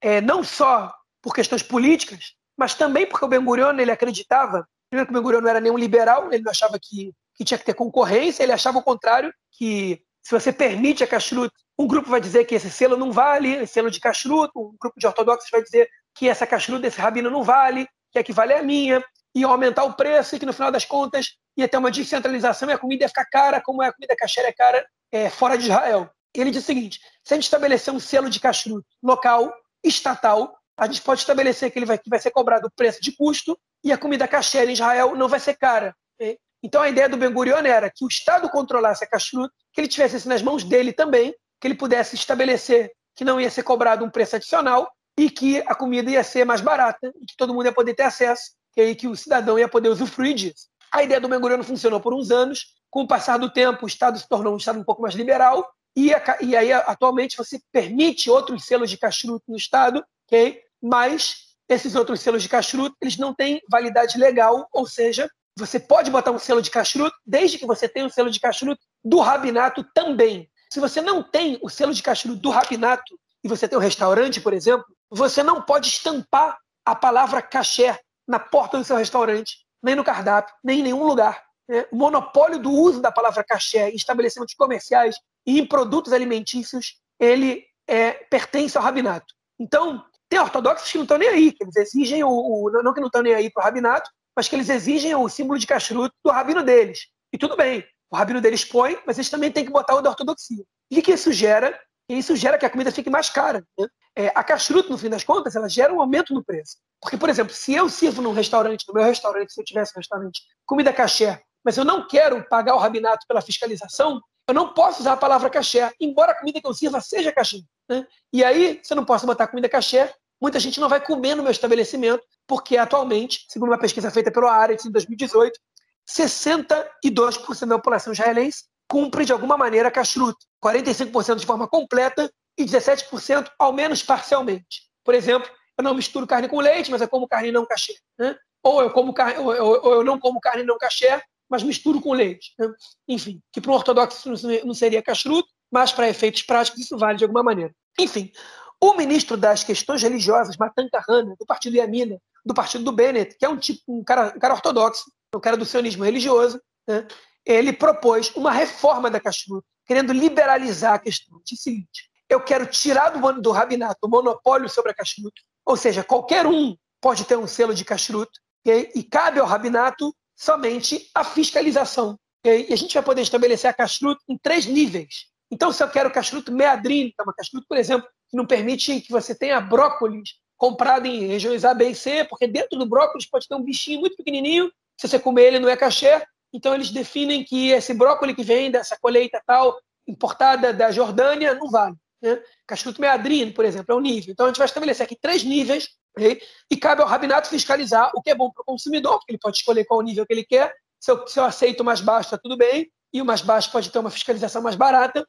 [0.01, 5.07] é, não só por questões políticas, mas também porque o Ben Gurion ele acreditava, primeiro
[5.07, 7.65] que o Ben Gurion não era nenhum liberal, ele não achava que, que tinha que
[7.65, 12.21] ter concorrência, ele achava o contrário, que se você permite a kashrut, um grupo vai
[12.21, 15.63] dizer que esse selo não vale, esse selo de kashrut, um grupo de ortodoxos vai
[15.63, 19.03] dizer que essa kashrut desse rabino não vale, que a que vale é a minha,
[19.35, 22.73] e aumentar o preço e que no final das contas ia ter uma descentralização e
[22.73, 25.65] a comida ia ficar cara, como é a comida kasher é cara é, fora de
[25.65, 26.11] Israel.
[26.35, 29.53] Ele diz o seguinte: se a gente estabelecer um selo de kashrut local,
[29.85, 33.13] estatal, a gente pode estabelecer que ele vai, que vai ser cobrado o preço de
[33.13, 35.95] custo e a comida kasher em Israel não vai ser cara.
[36.15, 36.39] Okay?
[36.63, 39.89] Então a ideia do Ben Gurion era que o Estado controlasse a kashrut, que ele
[39.89, 44.05] tivesse isso nas mãos dele também, que ele pudesse estabelecer que não ia ser cobrado
[44.05, 47.67] um preço adicional e que a comida ia ser mais barata e que todo mundo
[47.67, 50.69] ia poder ter acesso, e que o cidadão ia poder usufruir disso.
[50.91, 53.87] A ideia do Ben Gurion funcionou por uns anos, com o passar do tempo o
[53.87, 57.61] Estado se tornou um Estado um pouco mais liberal e, a, e aí atualmente você
[57.71, 60.63] permite outros selos de kashrut no Estado, ok?
[60.83, 66.11] mas esses outros selos de kashrut, eles não têm validade legal, ou seja, você pode
[66.11, 69.85] botar um selo de kashrut desde que você tenha um selo de kashrut do rabinato
[69.95, 70.51] também.
[70.73, 74.41] Se você não tem o selo de kashrut do rabinato e você tem um restaurante,
[74.41, 79.95] por exemplo, você não pode estampar a palavra kasher na porta do seu restaurante, nem
[79.95, 81.43] no cardápio, nem em nenhum lugar.
[81.69, 81.87] Né?
[81.93, 87.65] O monopólio do uso da palavra kasher em estabelecimentos comerciais e em produtos alimentícios, ele
[87.87, 89.35] é, pertence ao rabinato.
[89.59, 93.01] Então, tem ortodoxos que não estão nem aí, que eles exigem o, o não que
[93.01, 96.13] não estão nem aí para o rabinato, mas que eles exigem o símbolo de kashrut
[96.25, 97.07] do rabino deles.
[97.33, 100.11] E tudo bem, o rabino deles põe, mas eles também têm que botar o da
[100.11, 100.65] ortodoxia.
[100.91, 101.79] E o que isso gera?
[102.09, 103.65] Isso gera que a comida fique mais cara.
[103.79, 103.87] Né?
[104.17, 106.77] É, a kashrut, no fim das contas, ela gera um aumento no preço.
[107.01, 110.01] Porque, por exemplo, se eu sirvo num restaurante, no meu restaurante, se eu tivesse um
[110.01, 114.21] restaurante, comida kasher, mas eu não quero pagar o rabinato pela fiscalização,
[114.53, 117.63] eu não posso usar a palavra kasher, embora a comida que eu sirva seja kasher.
[117.89, 118.07] Né?
[118.31, 121.43] E aí, se eu não posso botar comida kasher, muita gente não vai comer no
[121.43, 125.59] meu estabelecimento, porque atualmente, segundo uma pesquisa feita pelo Arendt em 2018,
[126.07, 133.51] 62% da população israelense cumpre de alguma maneira kashrut, 45% de forma completa e 17%
[133.59, 134.83] ao menos parcialmente.
[135.03, 137.97] Por exemplo, eu não misturo carne com leite, mas eu como carne não kasher.
[138.19, 138.37] Né?
[138.63, 142.15] Ou, eu como carne, ou, ou, eu não como carne não kasher, mas misturo com
[142.15, 142.55] leite.
[142.59, 142.67] Né?
[143.07, 144.31] Enfim, que para um ortodoxo
[144.65, 147.75] não seria kashrut, mas para efeitos práticos isso vale de alguma maneira.
[148.01, 148.33] Enfim,
[148.81, 153.45] o ministro das questões religiosas, Matan Kahana, do partido Yamina, do partido do Bennett, que
[153.45, 155.05] é um tipo um cara, um cara ortodoxo,
[155.37, 157.07] um cara do sionismo religioso, né?
[157.45, 161.39] ele propôs uma reforma da kashrut, querendo liberalizar a questão.
[161.45, 165.35] Diz o seguinte: eu quero tirar do, do rabinato o monopólio sobre a kashrut,
[165.67, 168.31] ou seja, qualquer um pode ter um selo de kashrut,
[168.65, 168.91] okay?
[168.95, 172.19] e cabe ao rabinato somente a fiscalização.
[172.41, 172.67] Okay?
[172.69, 175.27] E a gente vai poder estabelecer a kashrut em três níveis.
[175.53, 179.01] Então, se eu quero kashrut meadrin, que é uma kashrut, por exemplo, que não permite
[179.03, 183.27] que você tenha brócolis comprado em regiões A, B e C, porque dentro do brócolis
[183.27, 184.69] pode ter um bichinho muito pequenininho,
[185.01, 186.21] se você comer ele não é cachê,
[186.53, 189.79] então eles definem que esse brócolis que vem dessa colheita tal,
[190.09, 191.95] importada da Jordânia, não vale.
[192.21, 192.43] Né?
[192.67, 194.33] Cachuto meadrino, por exemplo, é um nível.
[194.33, 195.91] Então a gente vai estabelecer aqui três níveis?
[196.19, 199.57] E cabe ao rabinato fiscalizar o que é bom para o consumidor, porque ele pode
[199.57, 200.75] escolher qual nível que ele quer.
[201.01, 203.71] Se eu, se eu aceito o mais baixo, está tudo bem, e o mais baixo
[203.73, 205.27] pode ter uma fiscalização mais barata.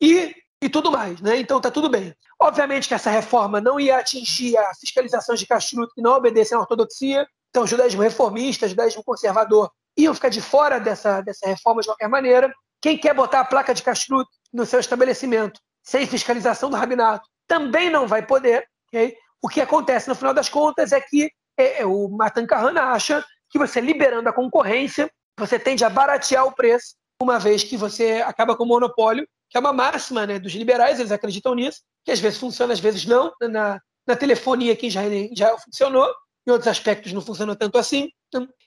[0.00, 1.38] E e tudo mais, né?
[1.38, 2.14] Então tá tudo bem.
[2.40, 6.60] Obviamente que essa reforma não ia atingir a fiscalização de kashrut que não obedecem à
[6.60, 7.26] ortodoxia.
[7.50, 11.88] Então, o judaísmo reformista, o judaísmo conservador iam ficar de fora dessa, dessa reforma de
[11.88, 12.50] qualquer maneira.
[12.80, 17.90] Quem quer botar a placa de kashrut no seu estabelecimento sem fiscalização do rabinato também
[17.90, 18.64] não vai poder.
[18.86, 19.16] Okay?
[19.42, 23.24] O que acontece no final das contas é que é, é, o Matan Kahana acha
[23.50, 28.22] que você liberando a concorrência, você tende a baratear o preço, uma vez que você
[28.24, 32.10] acaba com o monopólio que é uma máxima né, dos liberais, eles acreditam nisso, que
[32.10, 33.30] às vezes funciona, às vezes não.
[33.42, 35.02] Na, na telefonia aqui já,
[35.36, 36.10] já funcionou,
[36.46, 38.08] em outros aspectos não funcionou tanto assim.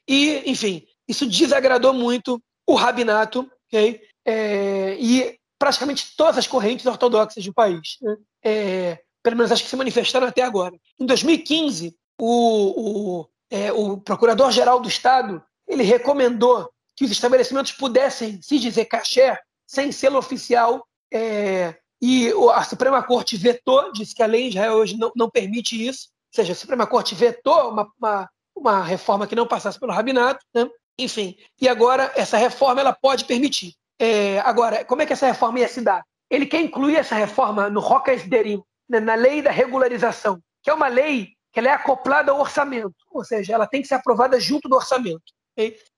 [0.08, 4.00] E, enfim, isso desagradou muito o rabinato okay?
[4.24, 7.98] É, e praticamente todas as correntes ortodoxas do país.
[8.00, 8.16] Né?
[8.44, 10.76] É, pelo menos acho que se manifestaram até agora.
[11.00, 18.40] Em 2015, o, o, é, o Procurador-Geral do Estado ele recomendou que os estabelecimentos pudessem
[18.40, 19.36] se dizer caché
[19.66, 20.86] sem selo oficial.
[21.12, 25.28] É, e a Suprema Corte vetou, disse que a lei em Israel hoje não, não
[25.28, 26.10] permite isso.
[26.32, 30.46] Ou seja, a Suprema Corte vetou uma, uma, uma reforma que não passasse pelo rabinato.
[30.54, 30.70] Né?
[31.00, 33.74] Enfim, e agora essa reforma ela pode permitir.
[34.00, 36.06] É, agora, como é que essa reforma ia se dar?
[36.30, 40.88] Ele quer incluir essa reforma no Roca Esderim, na lei da regularização, que é uma
[40.88, 44.76] lei que é acoplada ao orçamento, ou seja, ela tem que ser aprovada junto do
[44.76, 45.24] orçamento.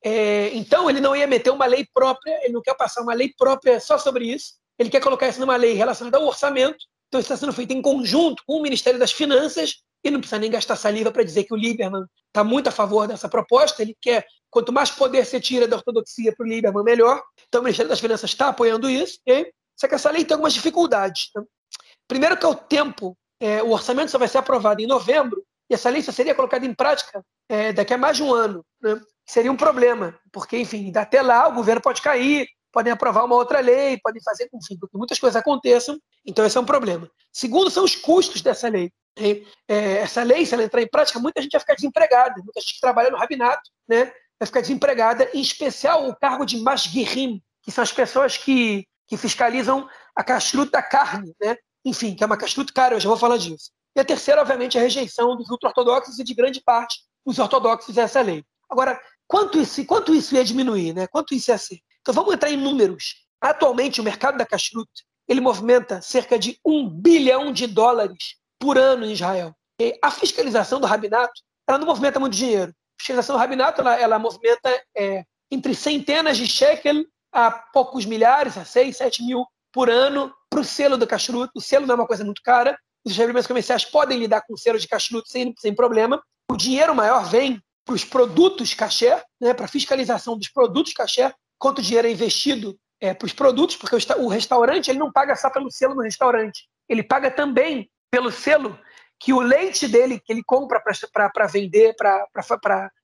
[0.04, 3.34] É, então, ele não ia meter uma lei própria, ele não quer passar uma lei
[3.36, 6.78] própria só sobre isso, ele quer colocar isso numa lei relacionada ao orçamento.
[7.08, 10.40] Então, isso está sendo feito em conjunto com o Ministério das Finanças, e não precisa
[10.40, 13.82] nem gastar saliva para dizer que o Lieberman está muito a favor dessa proposta.
[13.82, 17.22] Ele quer, quanto mais poder você tira da ortodoxia para o Lieberman, melhor.
[17.48, 19.20] Então, o Ministério das Finanças está apoiando isso.
[19.28, 19.52] Okay?
[19.76, 21.30] Só que essa lei tem algumas dificuldades.
[21.36, 21.44] Né?
[22.08, 23.18] Primeiro, que é o tempo.
[23.40, 26.66] É, o orçamento só vai ser aprovado em novembro, e essa lei só seria colocada
[26.66, 28.66] em prática é, daqui a mais de um ano.
[28.82, 29.00] Né?
[29.28, 33.60] seria um problema, porque, enfim, até lá o governo pode cair, podem aprovar uma outra
[33.60, 37.12] lei, podem fazer, enfim, que muitas coisas aconteçam, então esse é um problema.
[37.34, 38.92] Segundo, são os custos dessa lei.
[39.18, 42.76] É, essa lei, se ela entrar em prática, muita gente vai ficar desempregada, muita gente
[42.76, 44.06] que trabalha no rabinato, né?
[44.40, 49.18] vai ficar desempregada, em especial o cargo de masguirim, que são as pessoas que, que
[49.18, 51.58] fiscalizam a kashrut da carne, né?
[51.88, 53.72] Enfim, que é uma kashrut cara, eu já vou falar disso.
[53.96, 57.98] E a terceira, obviamente, é a rejeição dos ultra-ortodoxos e de grande parte dos ortodoxos
[57.98, 58.44] a essa lei.
[58.70, 60.94] Agora, quanto isso, quanto isso ia diminuir?
[60.94, 61.08] Né?
[61.08, 61.80] Quanto isso ia ser?
[62.02, 63.26] Então vamos entrar em números.
[63.40, 64.90] Atualmente, o mercado da kashrut
[65.28, 69.54] ele movimenta cerca de um bilhão de dólares por ano em Israel.
[69.80, 72.72] E a fiscalização do rabinato ela não movimenta muito dinheiro.
[72.72, 78.58] A fiscalização do rabinato ela, ela movimenta é, entre centenas de shekel a poucos milhares,
[78.58, 79.46] a seis, sete mil
[79.78, 81.52] por ano para o selo do kashrut.
[81.56, 82.76] O selo não é uma coisa muito cara.
[83.06, 86.20] Os estabelecimentos comerciais podem lidar com o selo de kashrut sem, sem problema.
[86.52, 91.80] O dinheiro maior vem para os produtos kasher, né, para fiscalização dos produtos kasher, quanto
[91.80, 95.70] dinheiro é investido é, para os produtos, porque o, restaurante ele não paga só pelo
[95.70, 98.80] selo no restaurante, ele paga também pelo selo
[99.20, 102.26] que o leite dele que ele compra para vender, pra,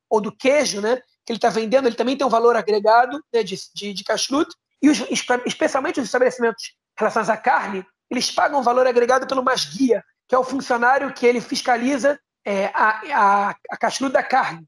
[0.09, 3.43] ou do queijo, né, que ele está vendendo, ele também tem um valor agregado né,
[3.43, 4.49] de, de, de kashrut,
[4.83, 4.99] e os,
[5.45, 10.43] especialmente os estabelecimentos relacionados à carne, eles pagam valor agregado pelo masguia, que é o
[10.43, 14.67] funcionário que ele fiscaliza é, a, a, a da carne.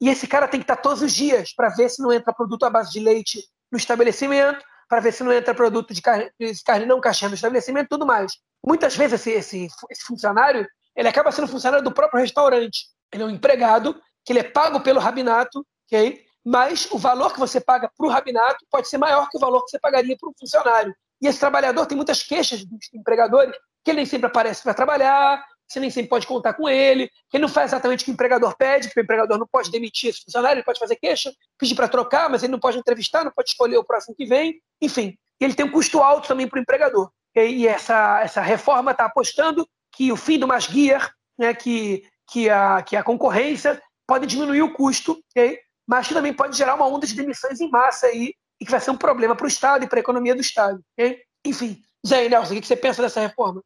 [0.00, 2.64] E esse cara tem que estar todos os dias para ver se não entra produto
[2.64, 6.62] à base de leite no estabelecimento, para ver se não entra produto de carne, de
[6.62, 8.32] carne não cachê no estabelecimento tudo mais.
[8.66, 12.86] Muitas vezes esse, esse, esse, funcionário ele acaba sendo funcionário do próprio restaurante.
[13.12, 16.23] Ele é um empregado que ele é pago pelo rabinato, okay?
[16.44, 19.64] Mas o valor que você paga para o rabinato pode ser maior que o valor
[19.64, 20.94] que você pagaria para um funcionário.
[21.20, 25.42] E esse trabalhador tem muitas queixas dos empregadores, que ele nem sempre aparece para trabalhar,
[25.66, 28.56] você nem sempre pode contar com ele, ele não faz exatamente o que o empregador
[28.56, 31.88] pede, porque o empregador não pode demitir esse funcionário, ele pode fazer queixa, pedir para
[31.88, 35.16] trocar, mas ele não pode entrevistar, não pode escolher o próximo que vem, enfim.
[35.40, 37.10] Ele tem um custo alto também para o empregador.
[37.34, 42.82] E essa, essa reforma está apostando que o fim do Masguiar, né, que, que, a,
[42.82, 45.58] que a concorrência pode diminuir o custo, okay?
[45.86, 48.80] Mas que também pode gerar uma onda de demissões em massa aí, e que vai
[48.80, 50.80] ser um problema para o Estado e para a economia do Estado.
[50.98, 51.20] Okay?
[51.44, 53.62] Enfim, Zé Nelson, o que você pensa dessa reforma?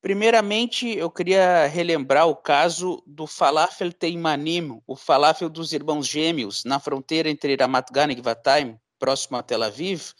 [0.00, 6.78] Primeiramente, eu queria relembrar o caso do falafel teimanim, o falafel dos irmãos gêmeos, na
[6.78, 10.12] fronteira entre Ramat e Gvataim, próximo a Tel Aviv,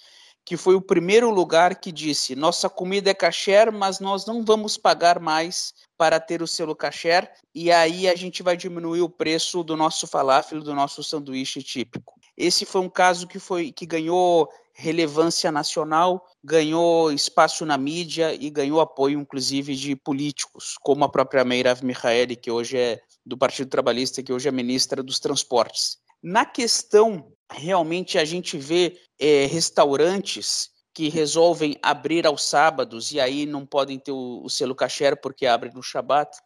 [0.45, 4.77] que foi o primeiro lugar que disse: nossa comida é kasher, mas nós não vamos
[4.77, 9.65] pagar mais para ter o selo kasher, e aí a gente vai diminuir o preço
[9.65, 12.15] do nosso falafel, do nosso sanduíche típico.
[12.37, 18.49] Esse foi um caso que foi que ganhou relevância nacional, ganhou espaço na mídia e
[18.49, 23.69] ganhou apoio, inclusive, de políticos, como a própria Meirav Michaeli, que hoje é do Partido
[23.69, 25.99] Trabalhista, que hoje é ministra dos Transportes.
[26.23, 33.47] Na questão, realmente a gente vê é, restaurantes que resolvem abrir aos sábados e aí
[33.47, 36.37] não podem ter o, o selo kasher porque abre no Shabat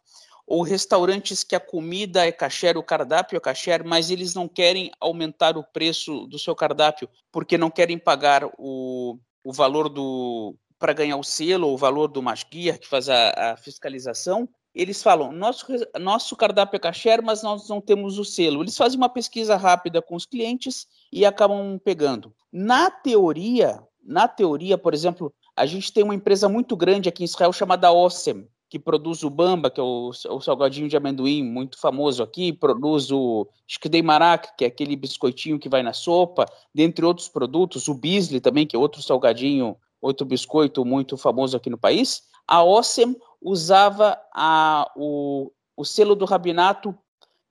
[0.45, 4.91] ou restaurantes que a comida é kasher, o cardápio é kasher, mas eles não querem
[4.99, 10.91] aumentar o preço do seu cardápio porque não querem pagar o, o valor do para
[10.91, 14.49] ganhar o selo, o valor do masguia que faz a, a, fiscalização.
[14.75, 15.65] Eles falam, nosso,
[15.97, 18.61] nosso cardápio é kasher, mas nós não temos o selo.
[18.61, 22.35] Eles fazem uma pesquisa rápida com os clientes e acabam pegando.
[22.51, 27.25] Na teoria, na teoria, por exemplo, a gente tem uma empresa muito grande aqui em
[27.25, 31.79] Israel chamada Ossem, que produz o bamba, que é o, o salgadinho de amendoim muito
[31.79, 37.05] famoso aqui, produz o shkdei marak, que é aquele biscoitinho que vai na sopa, dentre
[37.05, 41.77] outros produtos, o bisli também, que é outro salgadinho, outro biscoito muito famoso aqui no
[41.77, 42.23] país.
[42.47, 46.97] A Ossem usava a, o, o selo do rabinato,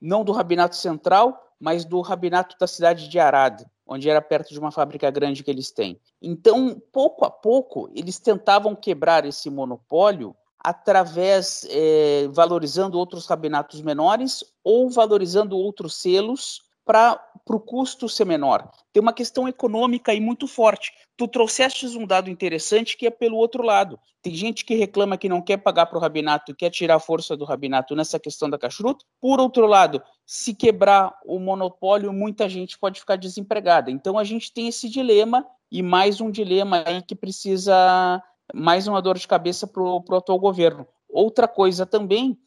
[0.00, 4.58] não do rabinato central, mas do rabinato da cidade de Arad, onde era perto de
[4.58, 6.00] uma fábrica grande que eles têm.
[6.20, 14.44] Então, pouco a pouco, eles tentavam quebrar esse monopólio através, é, valorizando outros rabinatos menores
[14.62, 18.70] ou valorizando outros selos para o custo ser menor.
[18.92, 20.92] Tem uma questão econômica aí muito forte.
[21.16, 23.98] Tu trouxeste um dado interessante que é pelo outro lado.
[24.20, 27.36] Tem gente que reclama que não quer pagar para o rabinato quer tirar a força
[27.36, 29.04] do rabinato nessa questão da kashrut.
[29.20, 33.90] Por outro lado, se quebrar o monopólio, muita gente pode ficar desempregada.
[33.90, 38.22] Então a gente tem esse dilema e mais um dilema aí que precisa
[38.54, 40.86] mais uma dor de cabeça para o atual governo.
[41.08, 42.38] Outra coisa também,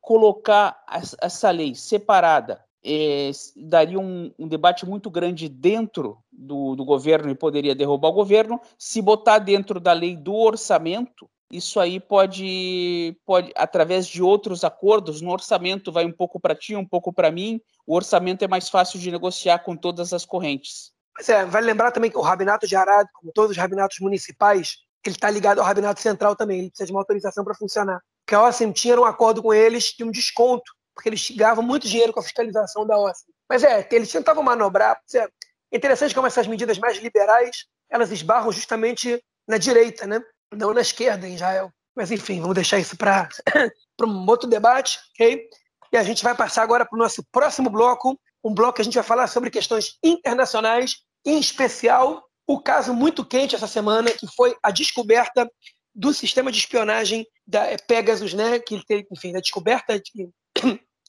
[0.00, 0.84] colocar
[1.20, 7.34] essa lei separada é, daria um, um, debate muito grande dentro do, do, governo e
[7.34, 8.60] poderia derrubar o governo.
[8.78, 15.20] Se botar dentro da lei do orçamento, isso aí pode, pode através de outros acordos,
[15.20, 18.68] no orçamento vai um pouco para ti, um pouco para mim, o orçamento é mais
[18.68, 20.92] fácil de negociar com todas as correntes.
[21.14, 24.78] Pois é, vale lembrar também que o Rabinato de Arad, como todos os rabinatos municipais,
[25.04, 28.00] ele está ligado ao Rabinato Central também, ele precisa de uma autorização para funcionar.
[28.24, 31.88] Porque a OSCEM tinha um acordo com eles de um desconto, porque eles ganhavam muito
[31.88, 33.32] dinheiro com a fiscalização da OSCEM.
[33.48, 34.98] Mas é, eles tentavam manobrar.
[35.14, 35.28] É
[35.76, 40.22] interessante como essas medidas mais liberais elas esbarram justamente na direita, né?
[40.56, 41.72] não na esquerda em Israel.
[41.94, 43.28] Mas enfim, vamos deixar isso para
[44.02, 45.48] um outro debate, ok?
[45.92, 48.84] E a gente vai passar agora para o nosso próximo bloco, um bloco que a
[48.84, 54.26] gente vai falar sobre questões internacionais, em especial o caso muito quente essa semana, que
[54.34, 55.48] foi a descoberta
[55.94, 58.58] do sistema de espionagem da Pegasus, né?
[58.58, 60.30] Que enfim, a descoberta de,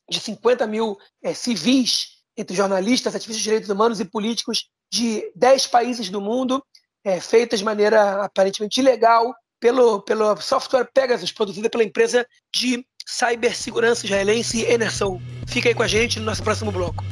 [0.10, 5.68] de 50 mil é, civis entre jornalistas, ativistas de direitos humanos e políticos de 10
[5.68, 6.64] países do mundo,
[7.04, 14.06] é, feita de maneira aparentemente ilegal pelo, pelo software Pegasus, produzida pela empresa de cibersegurança
[14.06, 15.22] israelense Enersol.
[15.48, 17.04] Fica aí com a gente no nosso próximo bloco.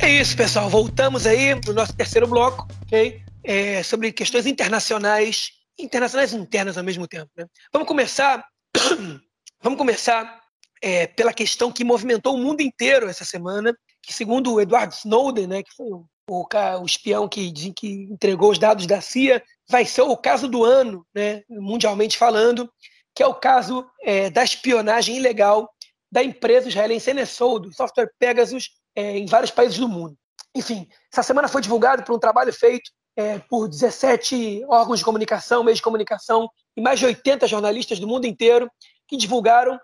[0.00, 0.70] É isso, pessoal.
[0.70, 3.20] Voltamos aí no nosso terceiro bloco, ok?
[3.44, 7.30] É, sobre questões internacionais, internacionais e internas ao mesmo tempo.
[7.36, 7.46] Né?
[7.72, 8.44] Vamos começar,
[9.62, 10.40] vamos começar
[10.82, 15.46] é, pela questão que movimentou o mundo inteiro essa semana, que segundo o Edward Snowden,
[15.46, 20.02] né, que foi o, o, espião que, que entregou os dados da CIA, vai ser
[20.02, 22.70] o caso do ano, né, mundialmente falando,
[23.14, 25.68] que é o caso é, da espionagem ilegal
[26.10, 30.16] da empresa israelense NSO, do software Pegasus, é, em vários países do mundo.
[30.54, 35.64] Enfim, essa semana foi divulgado por um trabalho feito é, por 17 órgãos de comunicação,
[35.64, 38.70] meios de comunicação e mais de 80 jornalistas do mundo inteiro
[39.08, 39.76] que divulgaram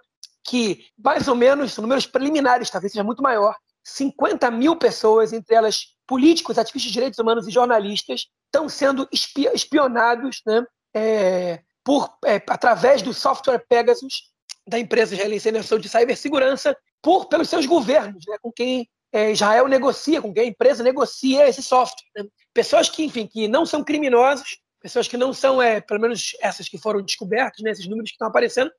[0.45, 5.97] que, mais ou menos, números preliminares, talvez seja muito maior, 50 mil pessoas, entre elas
[6.07, 10.64] políticos, ativistas de direitos humanos e jornalistas, estão sendo espionados né,
[10.95, 14.30] é, por, é, através do software Pegasus
[14.64, 20.20] da empresa israelense de cibersegurança por, pelos seus governos, né, com quem é, Israel negocia,
[20.20, 22.04] com que a empresa negocia esse software.
[22.16, 22.24] Né?
[22.52, 26.68] Pessoas que, enfim, que não são criminosos, pessoas que não são, é, pelo menos essas
[26.68, 28.72] que foram descobertas, né, esses números que estão aparecendo,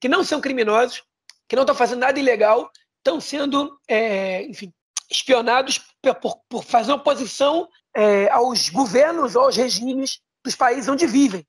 [0.00, 1.02] que não são criminosos,
[1.48, 4.72] que não estão fazendo nada ilegal, estão sendo, é, enfim,
[5.10, 11.44] espionados por, por fazer oposição é, aos governos ou aos regimes dos países onde vivem.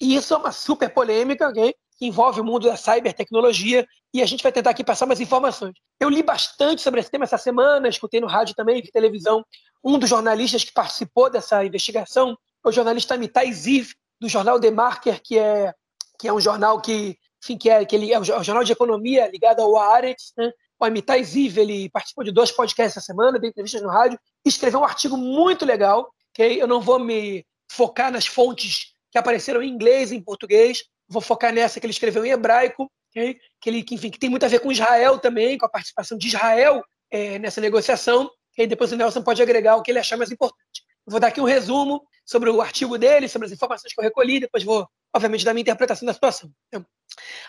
[0.00, 1.74] E isso é uma super polêmica, okay?
[1.98, 5.74] Que envolve o mundo da cybertecnologia, e a gente vai tentar aqui passar mais informações.
[5.98, 9.44] Eu li bastante sobre esse tema essa semana, escutei no rádio também, vi televisão.
[9.82, 14.70] Um dos jornalistas que participou dessa investigação é o jornalista Mitai Ziv, do jornal The
[14.70, 15.74] Marker, que é,
[16.18, 19.28] que é um jornal que, enfim, que é, que ele é um jornal de economia
[19.28, 20.32] ligado ao Haaretz.
[20.36, 20.52] Né?
[20.78, 24.48] O Amitai Ziv ele participou de dois podcasts essa semana, deu entrevistas no rádio, e
[24.48, 29.62] escreveu um artigo muito legal, que eu não vou me focar nas fontes que apareceram
[29.62, 33.82] em inglês e em português, vou focar nessa que ele escreveu em hebraico, que ele,
[33.82, 36.82] que, enfim, que tem muito a ver com Israel também, com a participação de Israel
[37.10, 38.30] é, nessa negociação.
[38.56, 40.82] E depois o Nelson pode agregar o que ele achar mais importante.
[41.06, 44.04] Eu vou dar aqui um resumo sobre o artigo dele, sobre as informações que eu
[44.04, 46.50] recolhi, depois vou, obviamente, dar minha interpretação da situação.
[46.66, 46.84] Então,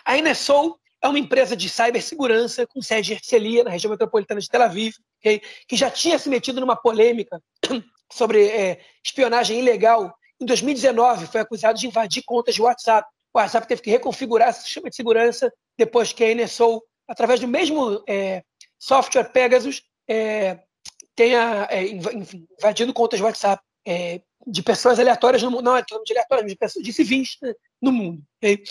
[0.04, 4.48] a Inesol é uma empresa de cibersegurança com sede em Herzliya, na região metropolitana de
[4.48, 7.42] Tel Aviv, que já tinha se metido numa polêmica
[8.10, 10.14] sobre é, espionagem ilegal.
[10.40, 14.62] Em 2019, foi acusado de invadir contas de WhatsApp o WhatsApp teve que reconfigurar esse
[14.62, 18.42] sistema de segurança depois que a NSO, através do mesmo é,
[18.78, 20.58] software Pegasus, é,
[21.14, 26.56] tenha é, invadido contas WhatsApp é, de pessoas aleatórias no não é de aleatórias, de
[26.56, 28.22] pessoas de civis né, no mundo.
[28.38, 28.62] Okay?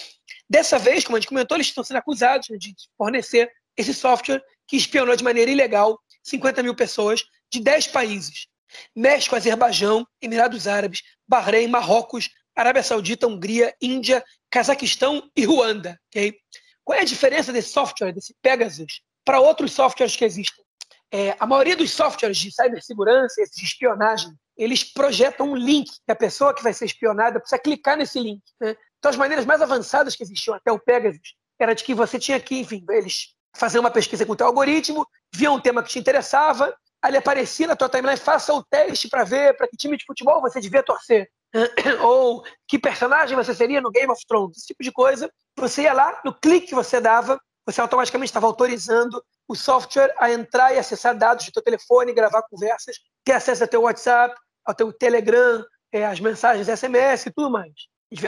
[0.49, 4.43] Dessa vez, como a gente comentou, eles estão sendo acusados né, de fornecer esse software
[4.67, 8.47] que espionou de maneira ilegal 50 mil pessoas de 10 países.
[8.95, 15.99] México, Azerbaijão, Emirados Árabes, Bahrein, Marrocos, Arábia Saudita, Hungria, Índia, Cazaquistão e Ruanda.
[16.09, 16.37] Okay?
[16.83, 20.63] Qual é a diferença desse software, desse Pegasus, para outros softwares que existem?
[21.11, 26.15] É, a maioria dos softwares de cibersegurança, de espionagem, eles projetam um link que a
[26.15, 28.41] pessoa que vai ser espionada precisa clicar nesse link.
[28.59, 28.75] Né?
[28.97, 32.39] Então, as maneiras mais avançadas que existiam até o Pegasus era de que você tinha
[32.39, 35.99] que, enfim, eles fazer uma pesquisa com o teu algoritmo, via um tema que te
[35.99, 40.05] interessava, ali aparecia na tua timeline, faça o teste para ver para que time de
[40.05, 41.29] futebol você devia torcer.
[42.01, 45.31] ou que personagem você seria no Game of Thrones, esse tipo de coisa.
[45.57, 50.31] Você ia lá, no clique que você dava, você automaticamente estava autorizando o software a
[50.31, 54.35] entrar e acessar dados do teu telefone, gravar conversas, ter acesso ao teu WhatsApp,
[54.65, 57.73] ao teu Telegram, é, as mensagens SMS e tudo mais,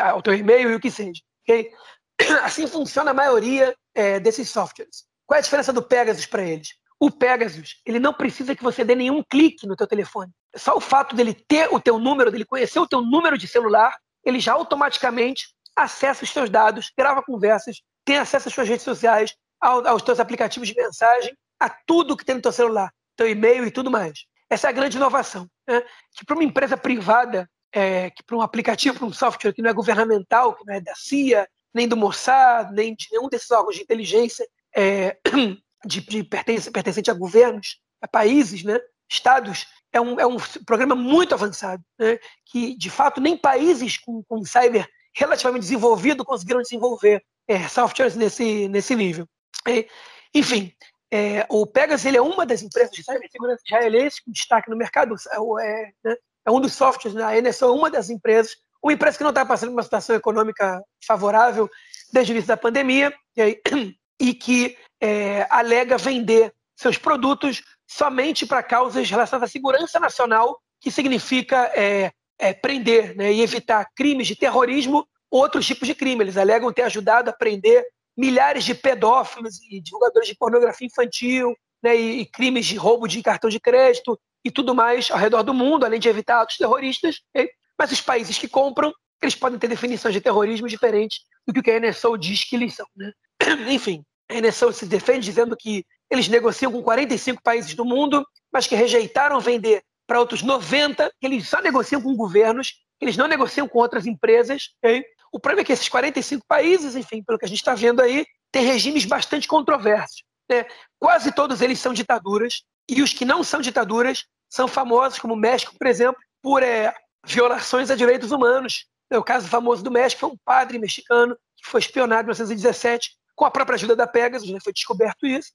[0.01, 1.22] ao teu e-mail e o que seja.
[1.43, 1.72] Okay?
[2.43, 5.05] Assim funciona a maioria é, desses softwares.
[5.26, 6.69] Qual é a diferença do Pegasus para eles?
[6.99, 10.32] O Pegasus, ele não precisa que você dê nenhum clique no teu telefone.
[10.56, 13.95] Só o fato dele ter o teu número, dele conhecer o teu número de celular,
[14.24, 19.36] ele já automaticamente acessa os teus dados, grava conversas, tem acesso às suas redes sociais,
[19.60, 23.72] aos teus aplicativos de mensagem, a tudo que tem no teu celular, teu e-mail e
[23.72, 24.26] tudo mais.
[24.49, 25.47] Essa é a grande inovação.
[25.68, 25.82] Né?
[26.16, 29.70] Que para uma empresa privada, é, que para um aplicativo, para um software que não
[29.70, 33.76] é governamental, que não é da CIA, nem do Mossad, nem de nenhum desses órgãos
[33.76, 34.45] de inteligência,
[34.76, 35.18] é,
[35.86, 38.80] de, de pertence, pertencente a governos, a países, né,
[39.10, 44.24] estados, é um, é um programa muito avançado, né, que de fato nem países com,
[44.24, 49.28] com cyber relativamente desenvolvido conseguiram desenvolver é, softwares nesse, nesse nível.
[49.68, 49.86] É,
[50.34, 50.74] enfim,
[51.12, 55.16] é, o Pegasus ele é uma das empresas de cibersegurança israelense com destaque no mercado,
[55.62, 56.16] é, né,
[56.46, 59.46] é, um dos softwares, a NSO é uma das empresas, uma empresa que não está
[59.46, 61.70] passando uma situação econômica favorável
[62.14, 63.62] desde o início da pandemia, e,
[64.20, 67.62] e que é, alega vender seus produtos
[67.92, 73.86] somente para causas relacionadas à segurança nacional, que significa é, é, prender né, e evitar
[73.94, 76.24] crimes de terrorismo, outros tipos de crime.
[76.24, 77.86] Eles alegam ter ajudado a prender
[78.16, 83.22] milhares de pedófilos e divulgadores de pornografia infantil, né, e, e, crimes de roubo de
[83.22, 87.20] cartão de crédito e tudo mais ao redor do mundo, além de evitar atos terroristas.
[87.36, 87.50] Okay?
[87.78, 91.80] Mas os países que compram, eles podem ter definições de terrorismo diferentes do que a
[91.80, 92.88] NSO diz que eles são.
[92.96, 93.12] Né?
[93.70, 98.68] Enfim, a NSO se defende dizendo que eles negociam com 45 países do mundo, mas
[98.68, 103.66] que rejeitaram vender para outros 90, que eles só negociam com governos, eles não negociam
[103.66, 104.72] com outras empresas.
[104.84, 105.05] Okay?
[105.32, 108.26] O problema é que esses 45 países, enfim, pelo que a gente está vendo aí,
[108.51, 110.26] têm regimes bastante controversos.
[110.49, 110.66] Né?
[110.99, 115.38] Quase todos eles são ditaduras, e os que não são ditaduras são famosos, como o
[115.38, 116.93] México, por exemplo, por é,
[117.26, 118.86] violações a direitos humanos.
[119.14, 123.45] O caso famoso do México foi um padre mexicano que foi espionado em 1917 com
[123.45, 124.59] a própria ajuda da Pegasus, né?
[124.62, 125.51] foi descoberto isso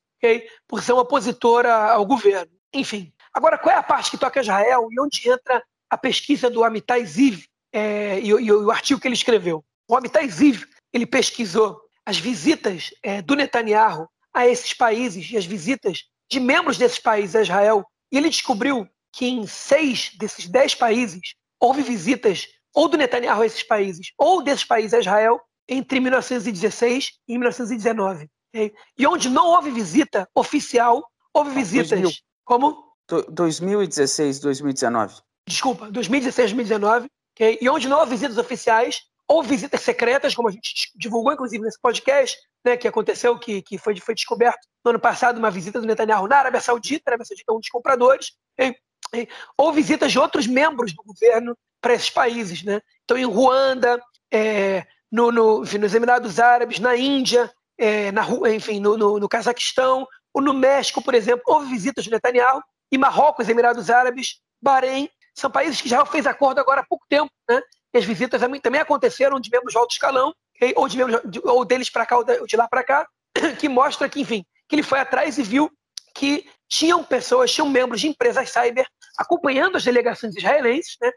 [0.66, 2.52] por ser uma opositora ao governo.
[2.72, 3.12] Enfim.
[3.32, 7.04] Agora, qual é a parte que toca Israel e onde entra a pesquisa do Amitai
[7.04, 9.64] Ziv é, e, e, o artigo que ele escreveu?
[9.88, 15.44] O Amitai Ziv ele pesquisou as visitas é, do Netanyahu a esses países e as
[15.44, 20.74] visitas de membros desses países a Israel e ele descobriu que em seis desses dez
[20.74, 26.00] países houve visitas ou do Netanyahu a esses países ou desses países a Israel entre
[26.00, 28.28] 1916 e 1919.
[28.56, 28.72] Okay?
[28.96, 32.10] E onde não houve visita oficial, houve visitas 2000.
[32.42, 32.86] como?
[33.28, 35.20] 2016, 2019.
[35.46, 37.08] Desculpa, 2016, 2019.
[37.34, 37.58] Okay?
[37.60, 41.78] E onde não houve visitas oficiais, houve visitas secretas, como a gente divulgou, inclusive, nesse
[41.80, 45.86] podcast, né, que aconteceu, que, que foi, foi descoberto no ano passado, uma visita do
[45.86, 49.28] Netanyahu na Arábia Saudita, a Arábia Saudita é um dos compradores, okay?
[49.56, 52.62] ou visitas de outros membros do governo para esses países.
[52.62, 52.80] Né?
[53.04, 54.00] Então, em Ruanda,
[54.32, 60.06] é, no, no, nos Emirados Árabes, na Índia, é, na, enfim, no, no, no Cazaquistão,
[60.32, 65.50] ou no México, por exemplo, houve visitas de Netanyahu, e Marrocos, Emirados Árabes, Bahrein, são
[65.50, 67.60] países que já fez acordo agora há pouco tempo, né?
[67.92, 70.34] E as visitas também aconteceram de membros de alto escalão,
[70.74, 73.06] ou, de membros, ou deles para cá, ou de lá para cá,
[73.58, 75.70] que mostra que, enfim, que ele foi atrás e viu
[76.14, 78.86] que tinham pessoas, tinham membros de empresas cyber
[79.18, 81.10] acompanhando as delegações israelenses, né?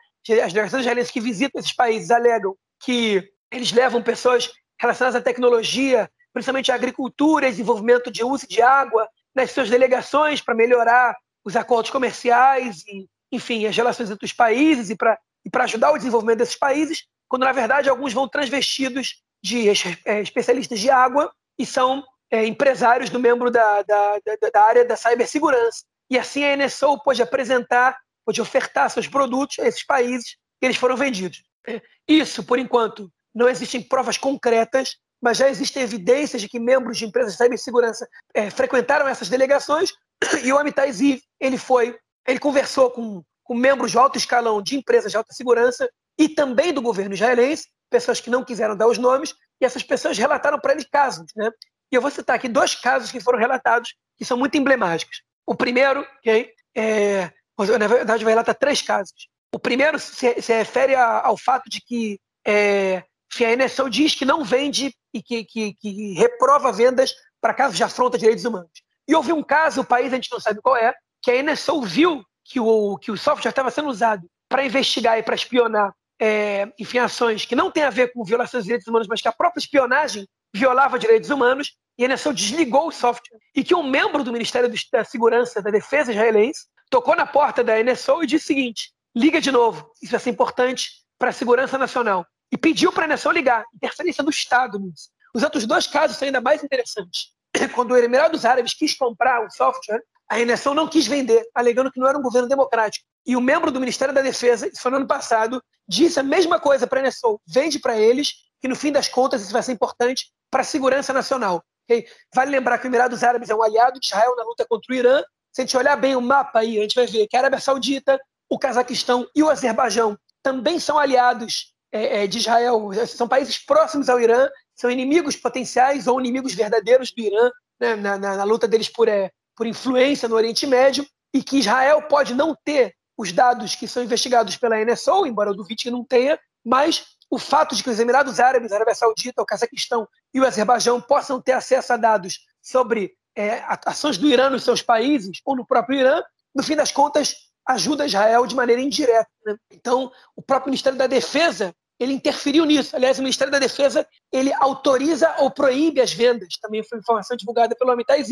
[0.43, 6.10] As delegações israelenses que visitam esses países alegam que eles levam pessoas relacionadas à tecnologia,
[6.34, 11.56] principalmente à agricultura e desenvolvimento de uso de água nas suas delegações para melhorar os
[11.56, 16.40] acordos comerciais e, enfim, as relações entre os países e para e ajudar o desenvolvimento
[16.40, 19.70] desses países, quando na verdade alguns vão transvestidos de
[20.06, 24.86] é, especialistas de água e são é, empresários do membro da, da, da, da área
[24.86, 25.84] da cibersegurança.
[26.10, 30.78] E assim a NSO pode apresentar, pode ofertar seus produtos a esses países que eles
[30.78, 31.44] foram vendidos.
[31.68, 36.98] É, isso, por enquanto, não existem provas concretas, mas já existem evidências de que membros
[36.98, 39.92] de empresas de cibersegurança é, frequentaram essas delegações
[40.44, 41.98] e o Amitai Ziv, ele foi,
[42.28, 46.74] ele conversou com, com membros de alto escalão de empresas de alta segurança e também
[46.74, 50.74] do governo israelense, pessoas que não quiseram dar os nomes, e essas pessoas relataram para
[50.74, 51.26] ele casos.
[51.36, 51.50] Né?
[51.92, 55.24] E eu vou citar aqui dois casos que foram relatados que são muito emblemáticos.
[55.46, 57.32] O primeiro, okay, é,
[57.80, 59.28] na verdade, vai relatar três casos.
[59.54, 63.04] O primeiro se, se refere a, ao fato de que é,
[63.46, 67.84] a NSO diz que não vende e que, que, que reprova vendas para casos de
[67.84, 68.72] afronta a direitos humanos.
[69.08, 71.82] E houve um caso, o país a gente não sabe qual é, que a NSO
[71.82, 76.68] viu que o, que o software estava sendo usado para investigar e para espionar é,
[76.78, 79.32] enfim, ações que não têm a ver com violações de direitos humanos, mas que a
[79.32, 83.40] própria espionagem violava direitos humanos, e a NSO desligou o software.
[83.56, 87.82] E que um membro do Ministério da Segurança da Defesa israelense tocou na porta da
[87.82, 91.78] NSO e disse o seguinte: liga de novo, isso vai ser importante para a segurança
[91.78, 93.66] nacional e pediu para a nação ligar.
[93.74, 95.10] Interferência do Estado nisso.
[95.34, 97.32] Os outros dois casos são ainda mais interessantes.
[97.76, 102.00] Quando o Emirados Árabes quis comprar o software, a Renação não quis vender, alegando que
[102.00, 103.06] não era um governo democrático.
[103.26, 106.60] E o membro do Ministério da Defesa, isso foi no ano passado, disse a mesma
[106.60, 109.72] coisa para a Renação: vende para eles, que no fim das contas isso vai ser
[109.72, 111.64] importante para a segurança nacional.
[111.86, 112.08] Okay?
[112.34, 114.95] Vale lembrar que o Emirados Árabes é um aliado de Israel na luta contra o
[114.95, 115.24] Irã.
[115.52, 117.60] Se a gente olhar bem o mapa aí, a gente vai ver que a Arábia
[117.60, 123.58] Saudita, o Cazaquistão e o Azerbaijão também são aliados é, é, de Israel são países
[123.58, 128.44] próximos ao Irã, são inimigos potenciais ou inimigos verdadeiros do Irã, né, na, na, na,
[128.44, 132.96] luta deles por, é, por influência no Oriente Médio, e que Israel pode não ter
[133.18, 137.38] os dados que são investigados pela NSO, embora eu duvide que não tenha, mas o
[137.38, 141.42] fato de que os Emirados Árabes, a Arábia Saudita, o Cazaquistão e o Azerbaijão possam
[141.42, 146.00] ter acesso a dados sobre é, ações do Irã nos seus países ou no próprio
[146.00, 146.22] Irã,
[146.56, 147.36] no fim das contas,
[147.68, 149.30] ajuda Israel de maneira indireta.
[149.46, 149.56] Né?
[149.72, 152.95] Então, o próprio Ministério da Defesa ele interferiu nisso.
[152.95, 156.58] Aliás, o Ministério da Defesa ele autoriza ou proíbe as vendas.
[156.62, 158.24] Também foi informação divulgada pelo Amitai.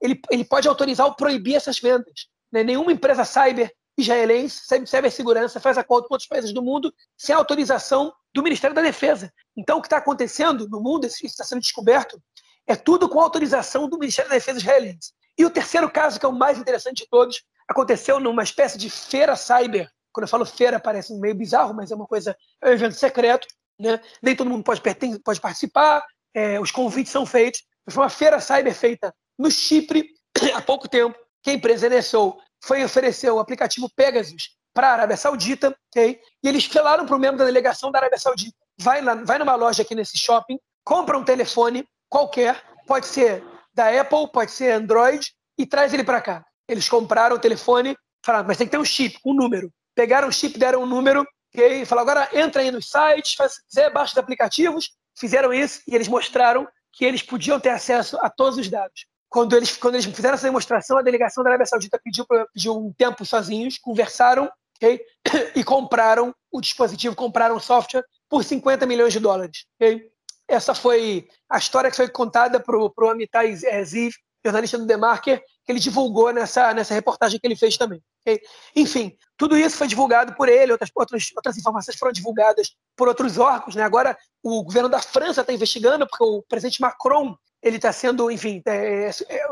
[0.00, 2.28] Ele, ele pode autorizar ou proibir essas vendas.
[2.52, 2.62] Né?
[2.62, 8.42] Nenhuma empresa cyber israelense, cibersegurança, faz acordo com outros países do mundo sem autorização do
[8.42, 9.32] Ministério da Defesa.
[9.56, 12.20] Então, o que está acontecendo no mundo, isso está sendo descoberto,
[12.66, 15.12] é tudo com autorização do Ministério da Defesa israelense.
[15.38, 18.90] E o terceiro caso, que é o mais interessante de todos, aconteceu numa espécie de
[18.90, 19.88] feira cyber.
[20.14, 23.48] Quando eu falo feira, parece meio bizarro, mas é uma coisa, é um evento secreto,
[23.78, 24.00] né?
[24.22, 24.80] Nem todo mundo pode,
[25.24, 27.64] pode participar, é, os convites são feitos.
[27.90, 30.08] Foi uma feira cyber feita no Chipre
[30.54, 35.16] há pouco tempo, que a empresa NSO foi oferecer o aplicativo Pegasus para a Arábia
[35.16, 36.20] Saudita, ok?
[36.42, 39.56] E eles falaram para o membro da delegação da Arábia Saudita: vai, lá, vai numa
[39.56, 43.44] loja aqui nesse shopping, compra um telefone qualquer, pode ser
[43.74, 46.44] da Apple, pode ser Android, e traz ele para cá.
[46.68, 49.70] Eles compraram o telefone, falaram, mas tem que ter um chip, um número.
[49.94, 53.92] Pegaram o chip, deram um número, e falaram, agora entra aí nos sites, faz, quiser,
[53.92, 54.90] baixa os aplicativos.
[55.16, 59.06] Fizeram isso e eles mostraram que eles podiam ter acesso a todos os dados.
[59.28, 62.92] Quando eles, quando eles fizeram essa demonstração, a delegação da Arábia Saudita pediu, pediu um
[62.92, 65.00] tempo sozinhos, conversaram okay?
[65.54, 69.66] e compraram o dispositivo, compraram o software por 50 milhões de dólares.
[69.76, 70.08] Okay?
[70.48, 74.12] Essa foi a história que foi contada para o Amitai Ziv,
[74.44, 78.02] jornalista do The Marker, que ele divulgou nessa, nessa reportagem que ele fez também.
[78.20, 78.40] Okay?
[78.76, 83.38] Enfim, tudo isso foi divulgado por ele, outras, outras, outras informações foram divulgadas por outros
[83.38, 83.74] órgãos.
[83.74, 83.82] Né?
[83.82, 88.62] Agora, o governo da França está investigando, porque o presidente Macron ele está sendo, enfim,
[88.66, 89.46] é, é, é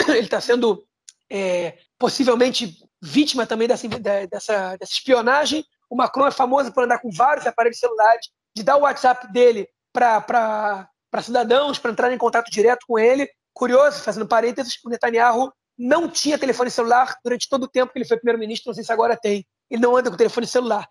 [0.08, 0.86] ele está sendo
[1.30, 5.64] é, possivelmente vítima também dessa, dessa, dessa, espionagem.
[5.90, 9.68] O Macron é famoso por andar com vários aparelhos celulares, de dar o WhatsApp dele
[9.92, 10.88] para
[11.22, 13.28] cidadãos, para entrar em contato direto com ele.
[13.56, 18.04] Curioso, fazendo parênteses, o Netanyahu não tinha telefone celular durante todo o tempo que ele
[18.04, 19.46] foi primeiro-ministro, não sei se agora tem.
[19.70, 20.86] Ele não anda com telefone celular.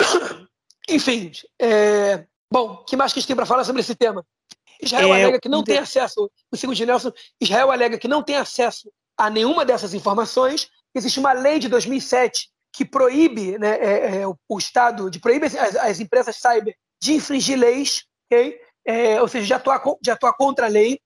[0.88, 2.24] Enfim, é...
[2.52, 4.24] bom, o que mais que a gente tem para falar sobre esse tema?
[4.80, 8.36] Israel é, alega que não tem acesso, o segundo Nelson, Israel alega que não tem
[8.36, 10.70] acesso a nenhuma dessas informações.
[10.94, 15.54] Existe uma lei de 2007 que proíbe né, é, é, o Estado, de proíbe as,
[15.56, 18.56] as, empresas cyber de infringir leis, okay?
[18.86, 21.00] É, ou seja, de atuar, de atuar contra a lei,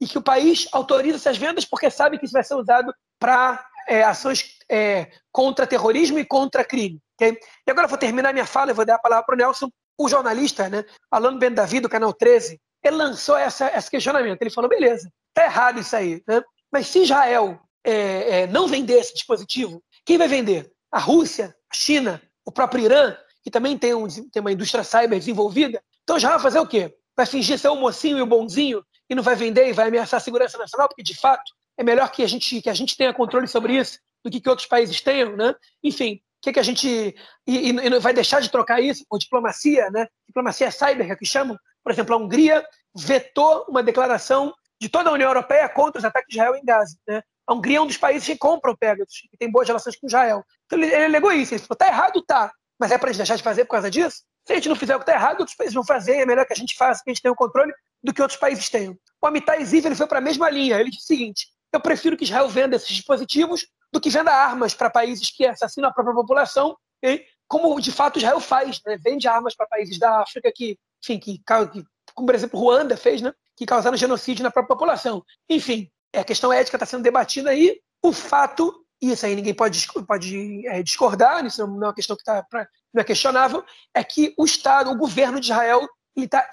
[0.00, 3.64] e que o país autoriza essas vendas porque sabe que isso vai ser usado para
[3.86, 7.00] é, ações é, contra terrorismo e contra crime.
[7.20, 9.70] E agora eu vou terminar minha fala e vou dar a palavra para o Nelson.
[9.96, 14.42] O jornalista, né, Alan Ben Davi, do Canal 13, ele lançou essa, esse questionamento.
[14.42, 16.22] Ele falou: beleza, tá errado isso aí.
[16.26, 16.42] Né?
[16.72, 20.70] Mas se Israel é, é, não vender esse dispositivo, quem vai vender?
[20.90, 25.18] A Rússia, a China, o próprio Irã, que também tem, um, tem uma indústria cyber
[25.18, 25.82] desenvolvida.
[26.02, 26.94] Então já vai fazer o quê?
[27.16, 28.84] Vai fingir ser o mocinho e o bonzinho
[29.14, 32.10] e não vai vender e vai ameaçar a segurança nacional, porque de fato é melhor
[32.10, 35.00] que a gente, que a gente tenha controle sobre isso do que, que outros países
[35.00, 35.54] tenham, né?
[35.82, 37.14] Enfim, o que, que a gente.
[37.46, 40.08] E, e, vai deixar de trocar isso por diplomacia, né?
[40.26, 45.10] Diplomacia cyber, que é que chamam, por exemplo, a Hungria vetou uma declaração de toda
[45.10, 46.96] a União Europeia contra os ataques de Israel em Gaza.
[47.06, 47.22] Né?
[47.46, 50.06] A Hungria é um dos países que compra o Pegasus, que tem boas relações com
[50.06, 50.44] Israel.
[50.66, 51.54] Então ele, ele alegou isso.
[51.54, 52.52] Ele falou: tá errado, tá.
[52.78, 54.22] Mas é para a gente deixar de fazer por causa disso?
[54.46, 56.44] Se a gente não fizer o que está errado, outros países vão fazer, é melhor
[56.44, 57.72] que a gente faça, que a gente tenha o controle
[58.02, 58.96] do que outros países tenham.
[59.20, 60.78] O Amitai Ziv ele foi para a mesma linha.
[60.78, 64.74] Ele disse o seguinte: eu prefiro que Israel venda esses dispositivos do que venda armas
[64.74, 67.24] para países que assassinam a própria população, okay?
[67.48, 68.96] como de fato Israel faz, né?
[68.98, 71.84] vende armas para países da África que, enfim, que, que
[72.14, 73.32] como por exemplo Ruanda fez, né?
[73.56, 75.24] que causaram genocídio na própria população.
[75.48, 77.80] Enfim, a questão ética está sendo debatida aí.
[78.02, 82.16] O fato, e isso aí ninguém pode, pode é, discordar, isso não é uma questão
[82.16, 85.86] que tá pra, não é questionável, é que o Estado, o governo de Israel,
[86.16, 86.48] ele está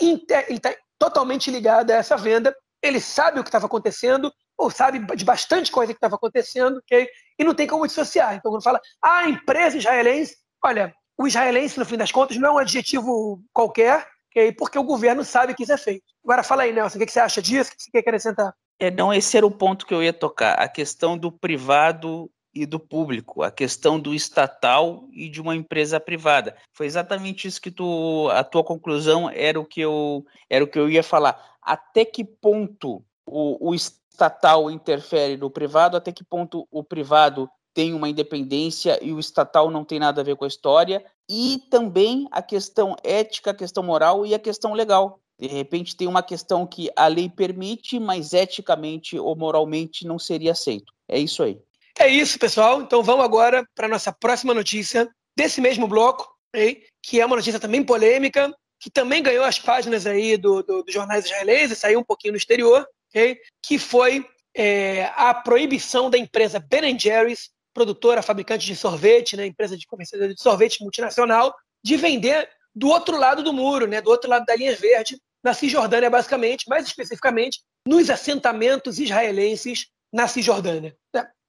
[0.60, 2.56] tá totalmente ligado a essa venda.
[2.82, 7.08] Ele sabe o que estava acontecendo, ou sabe de bastante coisa que estava acontecendo, okay?
[7.38, 8.36] e não tem como dissociar.
[8.36, 12.50] Então, quando fala, ah, a empresa israelense, olha, o israelense, no fim das contas, não
[12.50, 14.52] é um adjetivo qualquer, okay?
[14.52, 16.04] porque o governo sabe que isso é feito.
[16.24, 17.72] Agora fala aí, Nelson, o que você acha disso?
[17.72, 18.54] O que você quer acrescentar?
[18.80, 22.66] É, não, esse era o ponto que eu ia tocar, a questão do privado e
[22.66, 26.56] do público, a questão do estatal e de uma empresa privada.
[26.74, 30.78] Foi exatamente isso que tu, a tua conclusão era o que eu, era o que
[30.78, 31.42] eu ia falar.
[31.62, 37.94] Até que ponto o, o estatal interfere no privado, até que ponto o privado tem
[37.94, 42.28] uma independência e o estatal não tem nada a ver com a história, e também
[42.32, 45.20] a questão ética, a questão moral e a questão legal.
[45.40, 50.52] De repente tem uma questão que a lei permite, mas eticamente ou moralmente não seria
[50.52, 50.94] aceito.
[51.08, 51.60] É isso aí.
[52.00, 52.82] É isso, pessoal.
[52.82, 56.84] Então vamos agora para a nossa próxima notícia desse mesmo bloco, okay?
[57.04, 60.92] que é uma notícia também polêmica, que também ganhou as páginas aí do, do, do
[60.92, 63.40] jornais israelenses, saiu um pouquinho no exterior, okay?
[63.62, 64.26] que foi
[64.56, 70.36] é, a proibição da empresa Ben Jerry's, produtora, fabricante de sorvete, né, empresa de comercialização
[70.36, 74.56] de sorvete multinacional, de vender do outro lado do muro, né, do outro lado da
[74.56, 80.96] linha verde, na Cisjordânia, basicamente, mais especificamente nos assentamentos israelenses na Cisjordânia.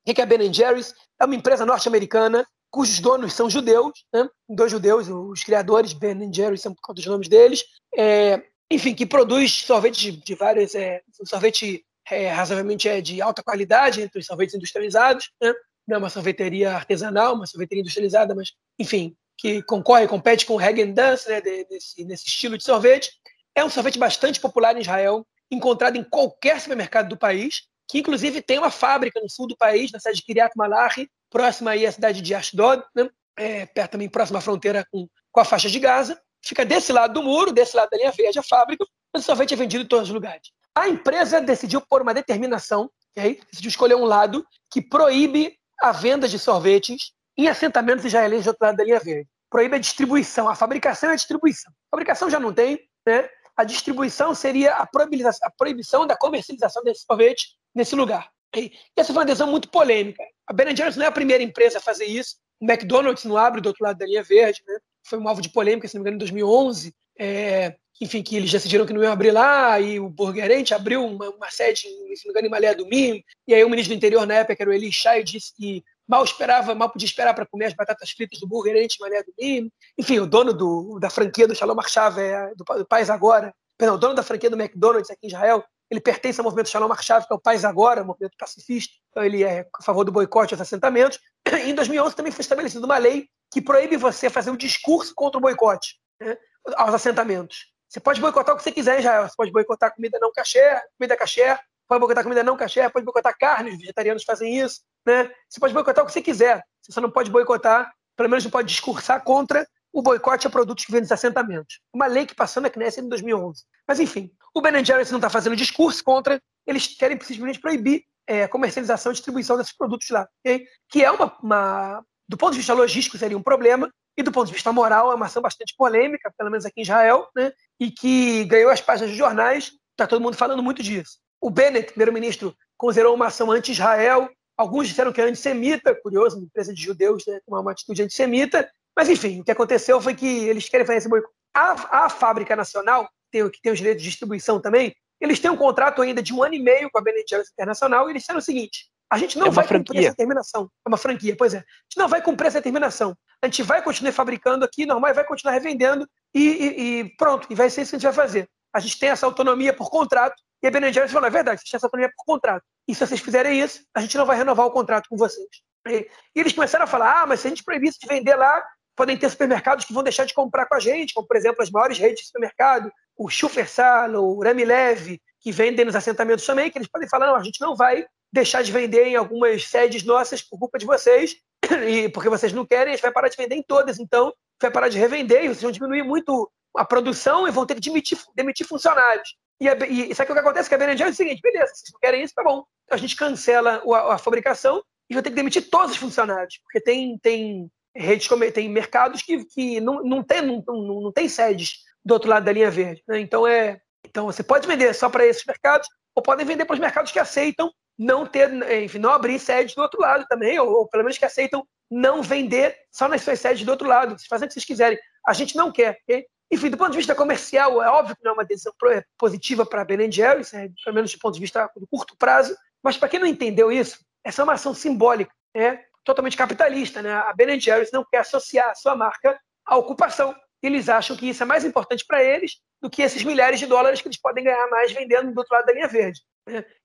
[0.05, 0.95] Que é a Ben Jerry's?
[1.21, 4.27] É uma empresa norte-americana cujos donos são judeus, né?
[4.49, 9.05] dois judeus, os criadores, Ben Jerry's são por conta dos nomes deles, é, enfim, que
[9.05, 14.27] produz sorvete de, de várias, é, sorvete é, razoavelmente é de alta qualidade entre os
[14.27, 15.53] sorvetes industrializados, né?
[15.87, 20.59] não é uma sorveteria artesanal, uma sorveteria industrializada, mas, enfim, que concorre, compete com o
[20.59, 23.11] Hagen Dazs, né, desse, nesse estilo de sorvete.
[23.55, 28.41] É um sorvete bastante popular em Israel, encontrado em qualquer supermercado do país, que inclusive
[28.41, 31.93] tem uma fábrica no sul do país, na cidade de Kiryat Malachi, próxima aí à
[31.93, 35.79] cidade de Ashdod, né, é, perto também próxima à fronteira com, com a faixa de
[35.79, 36.19] Gaza.
[36.41, 38.83] Fica desse lado do muro, desse lado da linha verde, a fábrica,
[39.13, 40.51] mas o sorvete é vendido em todos os lugares.
[40.75, 43.39] A empresa decidiu por uma determinação, okay?
[43.51, 48.65] decidiu escolher um lado que proíbe a venda de sorvetes em assentamentos israelenses do outro
[48.65, 49.29] lado da linha verde.
[49.51, 51.71] Proíbe a distribuição, a fabricação e a distribuição.
[51.71, 53.29] A fabricação já não tem, né?
[53.55, 58.31] A distribuição seria a a proibição da comercialização desse sorvete nesse lugar.
[58.55, 60.23] E essa foi uma decisão muito polêmica.
[60.47, 62.37] A Ben Jerry's não é a primeira empresa a fazer isso.
[62.61, 64.79] O McDonald's não abre do outro lado da linha verde, né?
[65.05, 66.95] Foi um alvo de polêmica, se não me engano, em 2011.
[67.19, 71.31] É, enfim, que eles decidiram que não iam abrir lá, e o Burgerente abriu uma,
[71.31, 73.97] uma sede, se não me engano, em Malé do Minho, e aí o ministro do
[73.97, 77.47] interior na época, era o Eli Shai, disse que mal esperava, mal podia esperar para
[77.47, 79.73] comer as batatas fritas do Burgerente em Malé do Minho.
[79.97, 83.99] Enfim, o dono do, da franquia do Shalom Arshav, é, do, do Agora, perdão, o
[83.99, 87.33] dono da franquia do McDonald's aqui em Israel, ele pertence ao movimento Shalom Arshav, que
[87.35, 90.61] é o Pais Agora, um movimento pacifista, então ele é a favor do boicote aos
[90.63, 91.21] assentamentos.
[91.67, 95.41] Em 2011 também foi estabelecida uma lei que proíbe você fazer um discurso contra o
[95.43, 96.39] boicote né,
[96.77, 97.67] aos assentamentos.
[97.91, 99.29] Você pode boicotar o que você quiser em Israel.
[99.29, 103.37] Você pode boicotar comida não cachê, comida cachê, pode boicotar comida não cachê, pode boicotar
[103.39, 104.81] carne, os vegetarianos fazem isso.
[105.05, 105.31] Né?
[105.47, 106.65] Você pode boicotar o que você quiser.
[106.81, 110.87] Você só não pode boicotar, pelo menos não pode discursar contra o boicote a produtos
[110.87, 111.81] que vêm dos assentamentos.
[111.93, 113.63] Uma lei que passou na Knesset em 2011.
[113.87, 118.47] Mas, enfim, o Ben Jerry's não está fazendo discurso contra, eles querem simplesmente proibir é,
[118.47, 120.29] comercialização e distribuição desses produtos lá.
[120.41, 120.67] Okay?
[120.89, 124.47] Que é uma, uma, do ponto de vista logístico, seria um problema, e do ponto
[124.47, 127.53] de vista moral, é uma ação bastante polêmica, pelo menos aqui em Israel, né?
[127.81, 131.19] e que ganhou as páginas dos jornais, está todo mundo falando muito disso.
[131.41, 136.75] O Bennett, primeiro-ministro, considerou uma ação anti-Israel, alguns disseram que é antissemita, curioso, uma empresa
[136.75, 140.69] de judeus né, uma, uma atitude antissemita, mas enfim, o que aconteceu foi que eles
[140.69, 141.35] querem fazer esse boicote.
[141.55, 146.03] A, a fábrica nacional, que tem os direitos de distribuição também, eles têm um contrato
[146.03, 148.43] ainda de um ano e meio com a Ben Jerry's Internacional e eles disseram o
[148.43, 149.85] seguinte: a gente não é vai franquia.
[149.85, 150.71] cumprir essa determinação.
[150.85, 151.59] É uma franquia, pois é.
[151.59, 153.15] A gente não vai cumprir essa determinação.
[153.43, 157.55] A gente vai continuar fabricando aqui, normal, vai continuar revendendo e, e, e, pronto, e
[157.55, 158.49] vai ser isso que a gente vai fazer.
[158.75, 160.35] A gente tem essa autonomia por contrato.
[160.63, 162.65] E a Ben Jerry's falou, é verdade, vocês têm essa autonomia por contrato.
[162.89, 165.49] E se vocês fizerem isso, a gente não vai renovar o contrato com vocês.
[165.87, 168.65] E, e eles começaram a falar, ah, mas se a gente proibisse de vender lá,
[168.97, 171.71] podem ter supermercados que vão deixar de comprar com a gente, como, por exemplo, as
[171.71, 172.91] maiores redes de supermercado,
[173.23, 177.37] o Schufersal, o Rami Leve, que vendem nos assentamentos também, que eles podem falar, não,
[177.37, 181.37] a gente não vai deixar de vender em algumas sedes nossas por culpa de vocês,
[181.87, 184.71] e porque vocês não querem, a gente vai parar de vender em todas, então vai
[184.71, 188.19] parar de revender, e vocês vão diminuir muito a produção e vão ter que demitir,
[188.35, 189.37] demitir funcionários.
[189.61, 190.69] E, a, e sabe o que acontece?
[190.69, 192.65] Que a BNG é o seguinte, beleza, vocês não querem isso, tá bom.
[192.85, 196.59] Então a gente cancela a, a fabricação e vai ter que demitir todos os funcionários,
[196.65, 201.29] porque tem, tem redes, tem mercados que, que não, não, tem, não, não, não tem
[201.29, 203.03] sedes do outro lado da linha verde.
[203.07, 203.21] Né?
[203.21, 206.81] Então, é, então você pode vender só para esses mercados, ou podem vender para os
[206.81, 208.51] mercados que aceitam não ter,
[208.83, 212.23] enfim, não abrir sedes do outro lado também, ou, ou, pelo menos que aceitam não
[212.23, 214.19] vender só nas suas sedes do outro lado.
[214.19, 214.99] Vocês fazem o que vocês quiserem.
[215.27, 215.99] A gente não quer.
[216.03, 216.27] Okay?
[216.51, 218.73] Enfim, do ponto de vista comercial, é óbvio que não é uma decisão
[219.19, 222.55] positiva para a Ben Jerry's, é, pelo menos do ponto de vista do curto prazo,
[222.83, 227.01] mas para quem não entendeu isso, essa é uma ação simbólica, é totalmente capitalista.
[227.01, 227.13] Né?
[227.13, 230.35] A Ben Jerry's não quer associar a sua marca à ocupação.
[230.63, 234.01] Eles acham que isso é mais importante para eles do que esses milhares de dólares
[234.01, 236.21] que eles podem ganhar mais vendendo do outro lado da linha verde.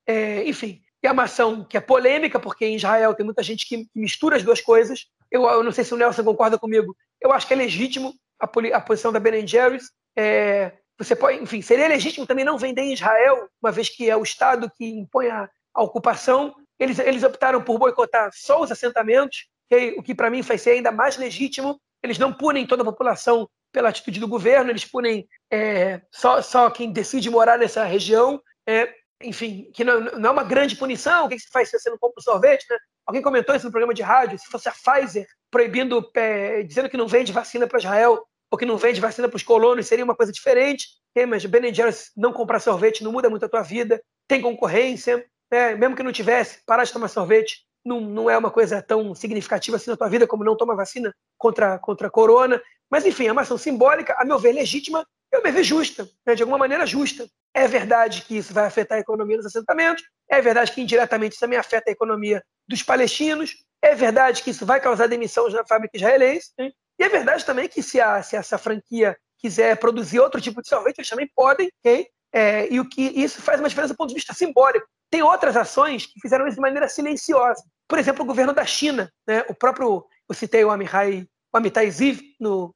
[0.05, 3.87] É, enfim, é uma ação que é polêmica, porque em Israel tem muita gente que
[3.95, 5.05] mistura as duas coisas.
[5.31, 6.95] Eu, eu não sei se o Nelson concorda comigo.
[7.21, 9.91] Eu acho que é legítimo a, a posição da Ben Jerry's.
[10.17, 14.17] É, você pode, enfim, seria legítimo também não vender em Israel, uma vez que é
[14.17, 16.55] o Estado que impõe a, a ocupação.
[16.79, 20.71] Eles, eles optaram por boicotar só os assentamentos, que, o que para mim vai ser
[20.71, 21.79] ainda mais legítimo.
[22.03, 26.69] Eles não punem toda a população pela atitude do governo, eles punem é, só, só
[26.69, 28.41] quem decide morar nessa região.
[28.67, 31.25] É, enfim, que não, não, é uma grande punição.
[31.25, 32.65] O que, se faz se você não compra sorvete?
[32.69, 32.77] Né?
[33.05, 34.37] Alguém comentou isso no programa de rádio.
[34.37, 38.65] Se fosse a Pfizer proibindo, é, dizendo que não vende vacina para Israel ou que
[38.65, 40.87] não vende vacina para os colonos, seria uma coisa diferente.
[41.11, 41.25] Okay?
[41.25, 44.01] Mas Ben Jerry's não comprar sorvete não muda muito a tua vida.
[44.27, 45.25] Tem concorrência.
[45.51, 45.75] Né?
[45.75, 49.77] Mesmo que não tivesse, parar de tomar sorvete não, não é uma coisa tão significativa
[49.77, 52.61] assim na tua vida como não tomar vacina contra, contra a corona.
[52.89, 56.35] Mas, enfim, é uma ação simbólica, a meu ver, legítima, eu me ver justa, né?
[56.35, 57.27] de alguma maneira justa.
[57.53, 61.41] É verdade que isso vai afetar a economia dos assentamentos, é verdade que indiretamente isso
[61.41, 65.97] também afeta a economia dos palestinos, é verdade que isso vai causar demissão na fábrica
[65.97, 66.71] israelense, né?
[66.99, 70.67] e é verdade também que se, a, se essa franquia quiser produzir outro tipo de
[70.67, 72.07] sorvete, eles também podem, okay?
[72.33, 74.87] é, e o que isso faz uma diferença do ponto de vista simbólico.
[75.09, 77.63] Tem outras ações que fizeram isso de maneira silenciosa.
[77.87, 79.43] Por exemplo, o governo da China, né?
[79.47, 82.75] o próprio, eu citei o o Amitai Ziv no,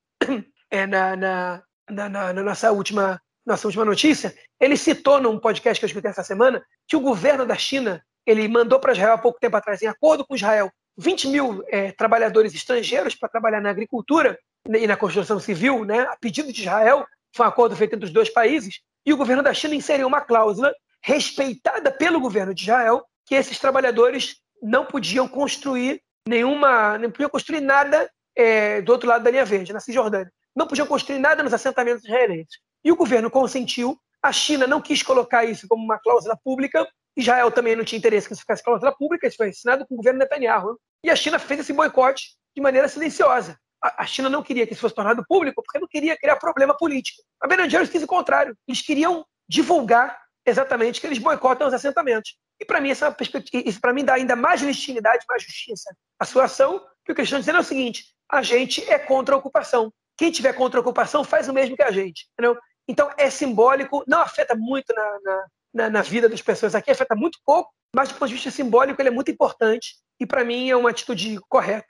[0.70, 5.86] é, na, na, na, na, nossa última nossa última notícia, ele citou num podcast que
[5.86, 9.40] eu escutei essa semana que o governo da China ele mandou para Israel há pouco
[9.40, 14.38] tempo atrás, em acordo com Israel, 20 mil é, trabalhadores estrangeiros para trabalhar na agricultura
[14.68, 17.06] e na construção civil, né, a pedido de Israel,
[17.36, 20.22] foi um acordo feito entre os dois países, e o governo da China inseriu uma
[20.22, 27.30] cláusula respeitada pelo governo de Israel que esses trabalhadores não podiam construir nenhuma, não podiam
[27.30, 31.44] construir nada é, do outro lado da linha verde, na Cisjordânia não podiam construir nada
[31.44, 32.60] nos assentamentos israelenses.
[32.84, 37.52] E o governo consentiu, a China não quis colocar isso como uma cláusula pública, Israel
[37.52, 40.20] também não tinha interesse que isso ficasse cláusula pública, isso foi assinado com o governo
[40.20, 40.80] Netanyahu.
[41.04, 43.58] E a China fez esse boicote de maneira silenciosa.
[43.82, 47.22] A, China não queria que isso fosse tornado público porque não queria criar problema político.
[47.42, 48.56] A Ben quis o contrário.
[48.68, 52.38] Eles queriam divulgar exatamente que eles boicotam os assentamentos.
[52.60, 56.26] E para mim, essa perspectiva, isso para mim dá ainda mais legitimidade, mais justiça à
[56.26, 56.80] sua ação,
[57.10, 59.92] o que eles estão dizendo é o seguinte: a gente é contra a ocupação.
[60.18, 62.28] Quem tiver contra a ocupação faz o mesmo que a gente.
[62.34, 62.58] Entendeu?
[62.88, 67.16] Então é simbólico, não afeta muito na, na, na, na vida das pessoas aqui, afeta
[67.16, 70.70] muito pouco, mas do ponto de vista simbólico ele é muito importante e para mim
[70.70, 71.88] é uma atitude correta.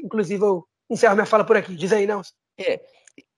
[0.00, 1.74] Inclusive eu encerro minha fala por aqui.
[1.74, 2.32] Diz aí, Nelson.
[2.58, 2.80] É,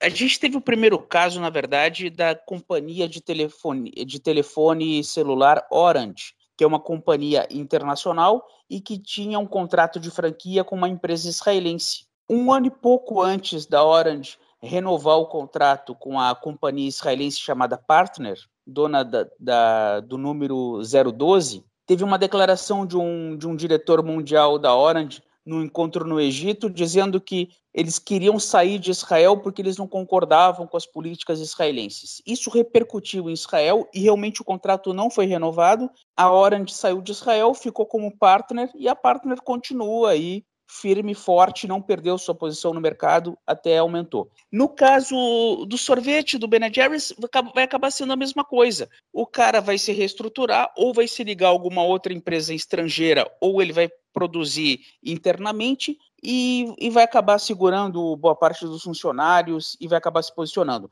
[0.00, 5.66] a gente teve o primeiro caso, na verdade, da companhia de telefone, de telefone celular
[5.70, 10.88] Orange, que é uma companhia internacional e que tinha um contrato de franquia com uma
[10.88, 12.04] empresa israelense.
[12.28, 17.78] Um ano e pouco antes da Orange renovar o contrato com a companhia israelense chamada
[17.78, 18.36] Partner,
[18.66, 24.58] dona da, da, do número 012, teve uma declaração de um, de um diretor mundial
[24.58, 29.76] da Orange no encontro no Egito, dizendo que eles queriam sair de Israel porque eles
[29.76, 32.20] não concordavam com as políticas israelenses.
[32.26, 35.88] Isso repercutiu em Israel e realmente o contrato não foi renovado.
[36.16, 41.68] A Orange saiu de Israel, ficou como partner e a partner continua aí firme, forte,
[41.68, 44.30] não perdeu sua posição no mercado, até aumentou.
[44.52, 47.14] No caso do sorvete do Ben Jerry's,
[47.54, 48.88] vai acabar sendo a mesma coisa.
[49.12, 53.62] O cara vai se reestruturar, ou vai se ligar a alguma outra empresa estrangeira, ou
[53.62, 59.98] ele vai produzir internamente e, e vai acabar segurando boa parte dos funcionários e vai
[59.98, 60.90] acabar se posicionando.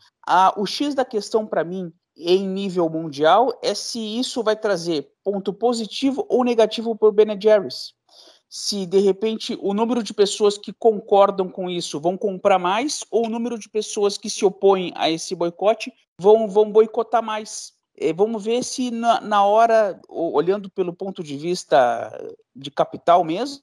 [0.57, 5.53] O X da questão para mim em nível mundial é se isso vai trazer ponto
[5.53, 7.97] positivo ou negativo para o Ben Jerry's
[8.49, 13.27] se de repente o número de pessoas que concordam com isso vão comprar mais ou
[13.27, 17.73] o número de pessoas que se opõem a esse boicote vão, vão boicotar mais.
[17.97, 22.13] E vamos ver se na, na hora, olhando pelo ponto de vista
[22.55, 23.63] de capital mesmo,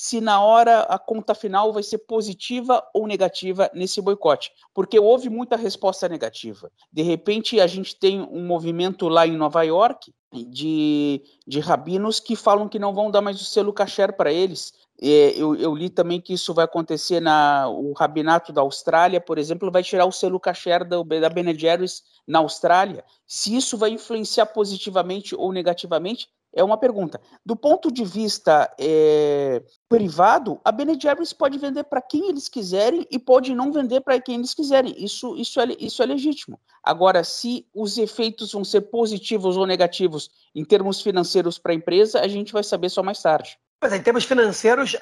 [0.00, 5.28] se na hora a conta final vai ser positiva ou negativa nesse boicote, porque houve
[5.28, 6.70] muita resposta negativa.
[6.92, 12.36] De repente, a gente tem um movimento lá em Nova York de, de rabinos que
[12.36, 14.72] falam que não vão dar mais o selo kasher para eles.
[15.00, 19.38] É, eu, eu, li também que isso vai acontecer na o rabinato da Austrália, por
[19.38, 23.04] exemplo, vai tirar o selo kasher da, da Ben Jerry's na Austrália.
[23.24, 27.20] Se isso vai influenciar positivamente ou negativamente, é uma pergunta.
[27.46, 33.06] Do ponto de vista é, privado, a Ben Jerry's pode vender para quem eles quiserem
[33.08, 34.94] e pode não vender para quem eles quiserem.
[34.98, 36.58] Isso, isso, é, isso é legítimo.
[36.82, 42.20] Agora, se os efeitos vão ser positivos ou negativos em termos financeiros para a empresa,
[42.20, 43.58] a gente vai saber só mais tarde.
[43.80, 44.96] Mas em termos financeiros,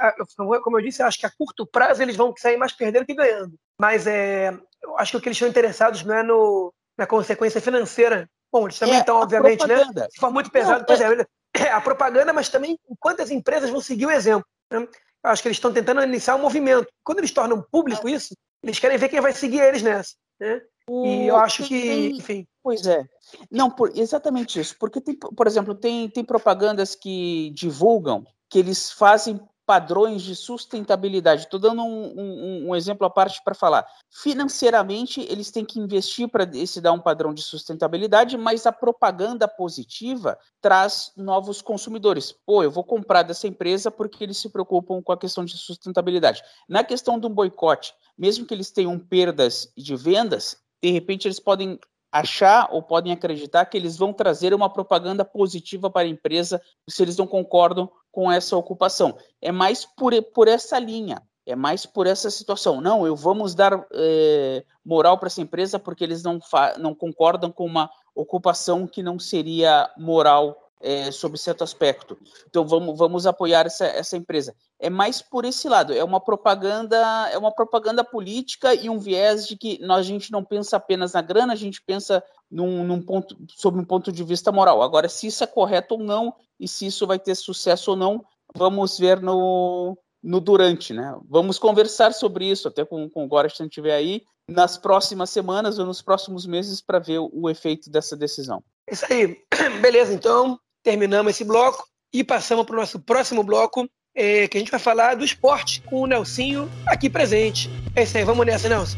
[0.62, 3.14] como eu disse, eu acho que a curto prazo eles vão sair mais perdendo que
[3.14, 3.55] ganhando.
[3.81, 4.53] Mas é,
[4.83, 8.66] eu acho que o que eles estão interessados não é no, na consequência financeira Bom,
[8.66, 9.85] eles também é, estão, obviamente, né?
[10.11, 13.81] Se for muito pesado, não, pois é, é, a propaganda, mas também quantas empresas vão
[13.81, 14.47] seguir o exemplo.
[14.70, 14.87] Né?
[15.24, 16.89] Eu acho que eles estão tentando iniciar um movimento.
[17.05, 20.14] Quando eles tornam público isso, eles querem ver quem vai seguir eles nessa.
[20.41, 20.62] Né?
[20.89, 22.47] E eu acho que, enfim.
[22.62, 23.05] Pois é.
[23.51, 24.77] Não, por, exatamente isso.
[24.79, 31.42] Porque, tem, por exemplo, tem, tem propagandas que divulgam que eles fazem padrões de sustentabilidade.
[31.42, 33.84] Estou dando um, um, um, exemplo à parte para falar.
[34.09, 39.49] Financeiramente, eles têm que investir para se dar um padrão de sustentabilidade, mas a propaganda
[39.49, 42.32] positiva traz novos consumidores.
[42.47, 46.42] Pô, eu vou comprar dessa empresa porque eles se preocupam com a questão de sustentabilidade.
[46.68, 51.80] Na questão do boicote, mesmo que eles tenham perdas de vendas, de repente eles podem
[52.12, 57.03] achar ou podem acreditar que eles vão trazer uma propaganda positiva para a empresa se
[57.03, 59.14] eles não concordam com essa ocupação.
[59.43, 62.81] É mais por, por essa linha, é mais por essa situação.
[62.81, 66.41] Não, eu vamos dar é, moral para essa empresa porque eles não,
[66.79, 72.18] não concordam com uma ocupação que não seria moral é, sob certo aspecto.
[72.49, 74.55] Então vamos, vamos apoiar essa, essa empresa.
[74.79, 76.97] É mais por esse lado, é uma propaganda,
[77.31, 81.12] é uma propaganda política e um viés de que nós, a gente não pensa apenas
[81.14, 84.83] na grana, a gente pensa num, num ponto, sob um ponto de vista moral.
[84.83, 88.24] Agora, se isso é correto ou não, e se isso vai ter sucesso ou não,
[88.55, 91.16] vamos ver no, no durante, né?
[91.29, 95.79] Vamos conversar sobre isso, até com, com o Góra, se estiver aí, nas próximas semanas
[95.79, 98.62] ou nos próximos meses para ver o, o efeito dessa decisão.
[98.91, 99.37] Isso aí.
[99.81, 104.61] Beleza, então terminamos esse bloco e passamos para o nosso próximo bloco, é, que a
[104.61, 107.68] gente vai falar do esporte com o Nelsinho aqui presente.
[107.97, 108.97] É isso aí, vamos nessa, Nelson.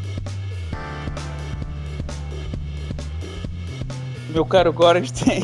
[4.29, 5.41] Meu caro Gorsten,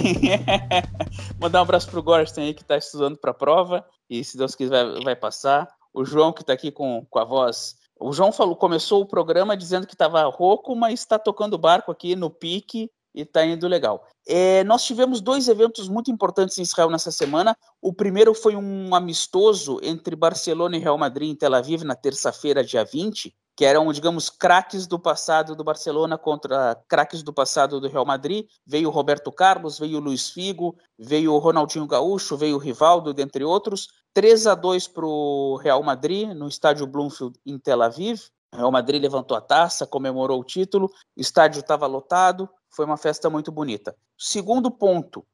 [1.41, 4.53] mandar um abraço pro Gorsten aí que está estudando para a prova e se Deus
[4.53, 5.67] quiser vai, vai passar.
[5.91, 7.75] O João que está aqui com, com a voz.
[7.99, 12.15] O João falou, começou o programa dizendo que estava rouco, mas está tocando barco aqui
[12.15, 14.05] no pique e está indo legal.
[14.27, 17.55] É, nós tivemos dois eventos muito importantes em Israel nessa semana.
[17.81, 22.63] O primeiro foi um amistoso entre Barcelona e Real Madrid em Tel Aviv na terça-feira,
[22.63, 27.87] dia 20, que eram, digamos, craques do passado do Barcelona contra craques do passado do
[27.87, 28.45] Real Madrid.
[28.67, 33.45] Veio Roberto Carlos, veio o Luiz Figo, veio o Ronaldinho Gaúcho, veio o Rivaldo, dentre
[33.45, 33.87] outros.
[34.13, 38.21] 3 a 2 para o Real Madrid no estádio Bloomfield em Tel Aviv.
[38.55, 43.29] Real Madrid levantou a taça, comemorou o título, o estádio estava lotado, foi uma festa
[43.29, 43.95] muito bonita.
[44.17, 45.25] Segundo ponto,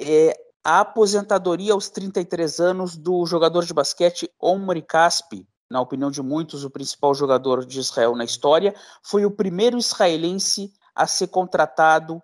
[0.00, 6.22] é a aposentadoria aos 33 anos do jogador de basquete Omri Caspi, na opinião de
[6.22, 12.22] muitos, o principal jogador de Israel na história, foi o primeiro israelense a ser contratado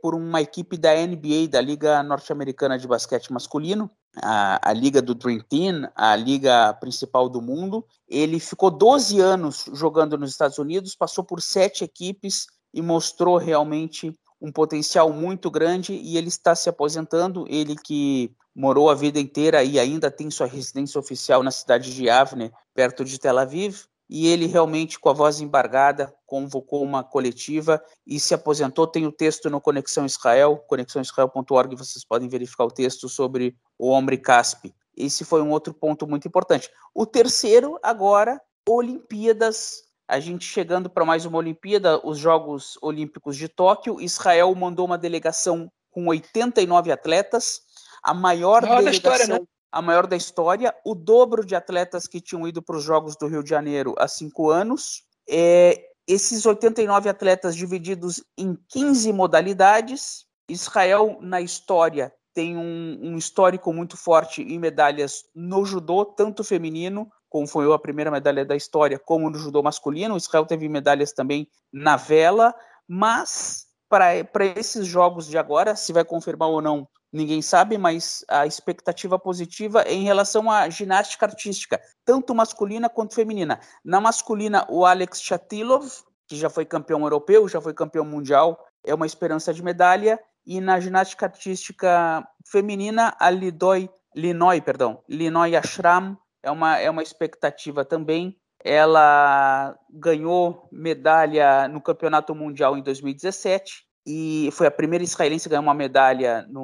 [0.00, 5.14] por uma equipe da NBA, da Liga Norte-Americana de Basquete Masculino, a, a, Liga do
[5.14, 7.84] Dream Team, a liga principal do mundo.
[8.08, 14.14] Ele ficou 12 anos jogando nos Estados Unidos, passou por sete equipes, e mostrou realmente
[14.40, 17.44] um potencial muito grande e ele está se aposentando.
[17.48, 22.08] Ele que morou a vida inteira e ainda tem sua residência oficial na cidade de
[22.08, 23.84] Avne, perto de Tel Aviv.
[24.08, 28.86] E ele realmente, com a voz embargada, convocou uma coletiva e se aposentou.
[28.86, 34.18] Tem o texto no Conexão Israel, conexãoisrael.org, vocês podem verificar o texto sobre o Omri
[34.18, 34.74] Caspi.
[34.96, 36.70] Esse foi um outro ponto muito importante.
[36.94, 43.46] O terceiro, agora, Olimpíadas a gente chegando para mais uma Olimpíada, os Jogos Olímpicos de
[43.46, 47.60] Tóquio, Israel mandou uma delegação com 89 atletas,
[48.02, 49.46] a maior, maior delegação, história, né?
[49.70, 53.26] A maior da história, o dobro de atletas que tinham ido para os Jogos do
[53.26, 55.02] Rio de Janeiro há cinco anos.
[55.28, 60.26] É, esses 89 atletas divididos em 15 modalidades.
[60.50, 67.10] Israel, na história, tem um, um histórico muito forte em medalhas no judô, tanto feminino
[67.28, 70.16] como foi a primeira medalha da história, como no judô masculino.
[70.16, 72.54] Israel teve medalhas também na vela,
[72.86, 74.14] mas para
[74.56, 79.82] esses jogos de agora, se vai confirmar ou não, ninguém sabe, mas a expectativa positiva
[79.82, 83.60] é em relação à ginástica artística, tanto masculina quanto feminina.
[83.84, 85.88] Na masculina, o Alex Chatilov,
[86.26, 90.60] que já foi campeão europeu, já foi campeão mundial, é uma esperança de medalha, e
[90.60, 97.84] na ginástica artística feminina, a Lidoy, Linoy, perdão, Linoy Ashram, é uma, é uma expectativa
[97.84, 98.36] também.
[98.64, 105.60] Ela ganhou medalha no Campeonato Mundial em 2017 e foi a primeira israelense a ganhar
[105.60, 106.62] uma medalha no,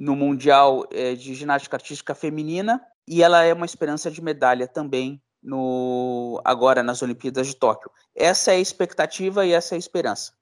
[0.00, 5.20] no Mundial é, de Ginástica Artística Feminina e ela é uma esperança de medalha também
[5.42, 7.90] no agora nas Olimpíadas de Tóquio.
[8.16, 10.32] Essa é a expectativa e essa é a esperança.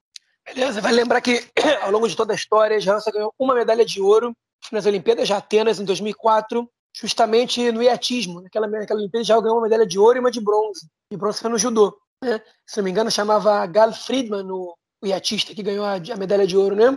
[0.47, 1.45] Beleza, vai lembrar que
[1.83, 4.33] ao longo de toda a história, a Israel ganhou uma medalha de ouro
[4.71, 8.41] nas Olimpíadas de Atenas em 2004, justamente no iatismo.
[8.41, 10.87] Naquela, naquela Olimpíada já ganhou uma medalha de ouro e uma de bronze.
[11.13, 11.99] E bronze foi no judô.
[12.23, 12.41] Né?
[12.65, 16.47] Se não me engano, chamava Gal Friedman, o, o iatista que ganhou a, a, medalha
[16.47, 16.97] de ouro, né?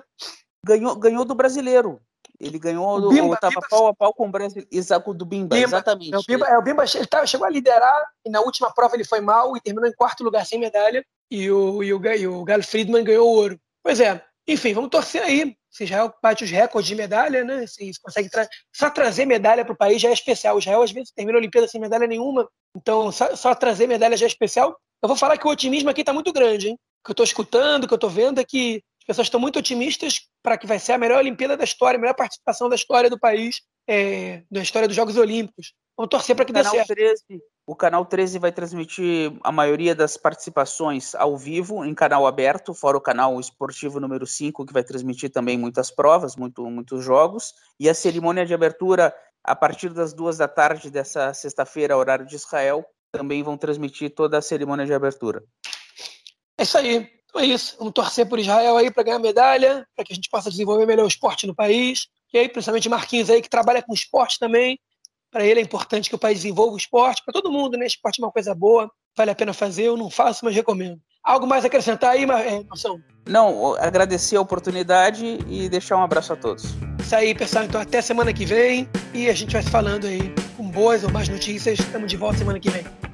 [0.64, 2.00] Ganhou, ganhou do brasileiro.
[2.42, 5.56] Ele ganhou, o Bimba, tava Bimba, pau a pau com o Brasil, exato, do Bimba,
[5.56, 6.16] Bimba exatamente.
[6.16, 8.96] É, o Bimba, é, o Bimba ele tava, chegou a liderar e na última prova
[8.96, 12.28] ele foi mal e terminou em quarto lugar sem medalha e o, e o, e
[12.28, 13.60] o Gal Friedman ganhou ouro.
[13.84, 15.56] Pois é, Enfim, vamos torcer aí.
[15.70, 17.66] Se Israel bate os recordes de medalha, né?
[17.66, 20.56] Se consegue tra só trazer medalha para o país já é especial.
[20.56, 22.50] O Israel às vezes termina a Olimpíada sem medalha nenhuma.
[22.76, 24.78] Então, só, só trazer medalha já é especial.
[25.02, 26.74] Eu vou falar que o otimismo aqui está muito grande, hein?
[26.74, 29.40] O que eu estou escutando, o que eu estou vendo é que as pessoas estão
[29.40, 32.76] muito otimistas para que vai ser a melhor Olimpíada da história, a melhor participação da
[32.76, 35.74] história do país, é, da história dos Jogos Olímpicos.
[35.98, 36.88] Vamos torcer para que dê certo.
[36.88, 37.24] 13,
[37.68, 42.98] o canal 13 vai transmitir a maioria das participações ao vivo, em canal aberto, fora
[42.98, 47.54] o canal esportivo número 5, que vai transmitir também muitas provas, muito, muitos jogos.
[47.80, 49.14] E a cerimônia de abertura,
[49.44, 54.38] a partir das duas da tarde dessa sexta-feira, horário de Israel, também vão transmitir toda
[54.38, 55.44] a cerimônia de abertura.
[56.58, 57.10] É isso aí.
[57.32, 57.76] Então é isso.
[57.80, 61.06] Vamos torcer por Israel aí para ganhar medalha, para que a gente possa desenvolver melhor
[61.06, 62.08] o esporte no país.
[62.34, 64.78] E aí, principalmente Marquinhos aí, que trabalha com esporte também.
[65.32, 67.24] Para ele é importante que o país desenvolva o esporte.
[67.24, 67.86] Para todo mundo, né?
[67.86, 69.84] Esporte é uma coisa boa, vale a pena fazer.
[69.84, 71.00] Eu não faço, mas recomendo.
[71.24, 73.02] Algo mais a acrescentar aí, Marção?
[73.28, 76.66] É, não, agradecer a oportunidade e deixar um abraço a todos.
[77.00, 77.64] Isso aí, pessoal.
[77.64, 78.90] Então, até semana que vem.
[79.14, 81.80] E a gente vai se falando aí com boas ou más notícias.
[81.80, 83.11] Estamos de volta semana que vem.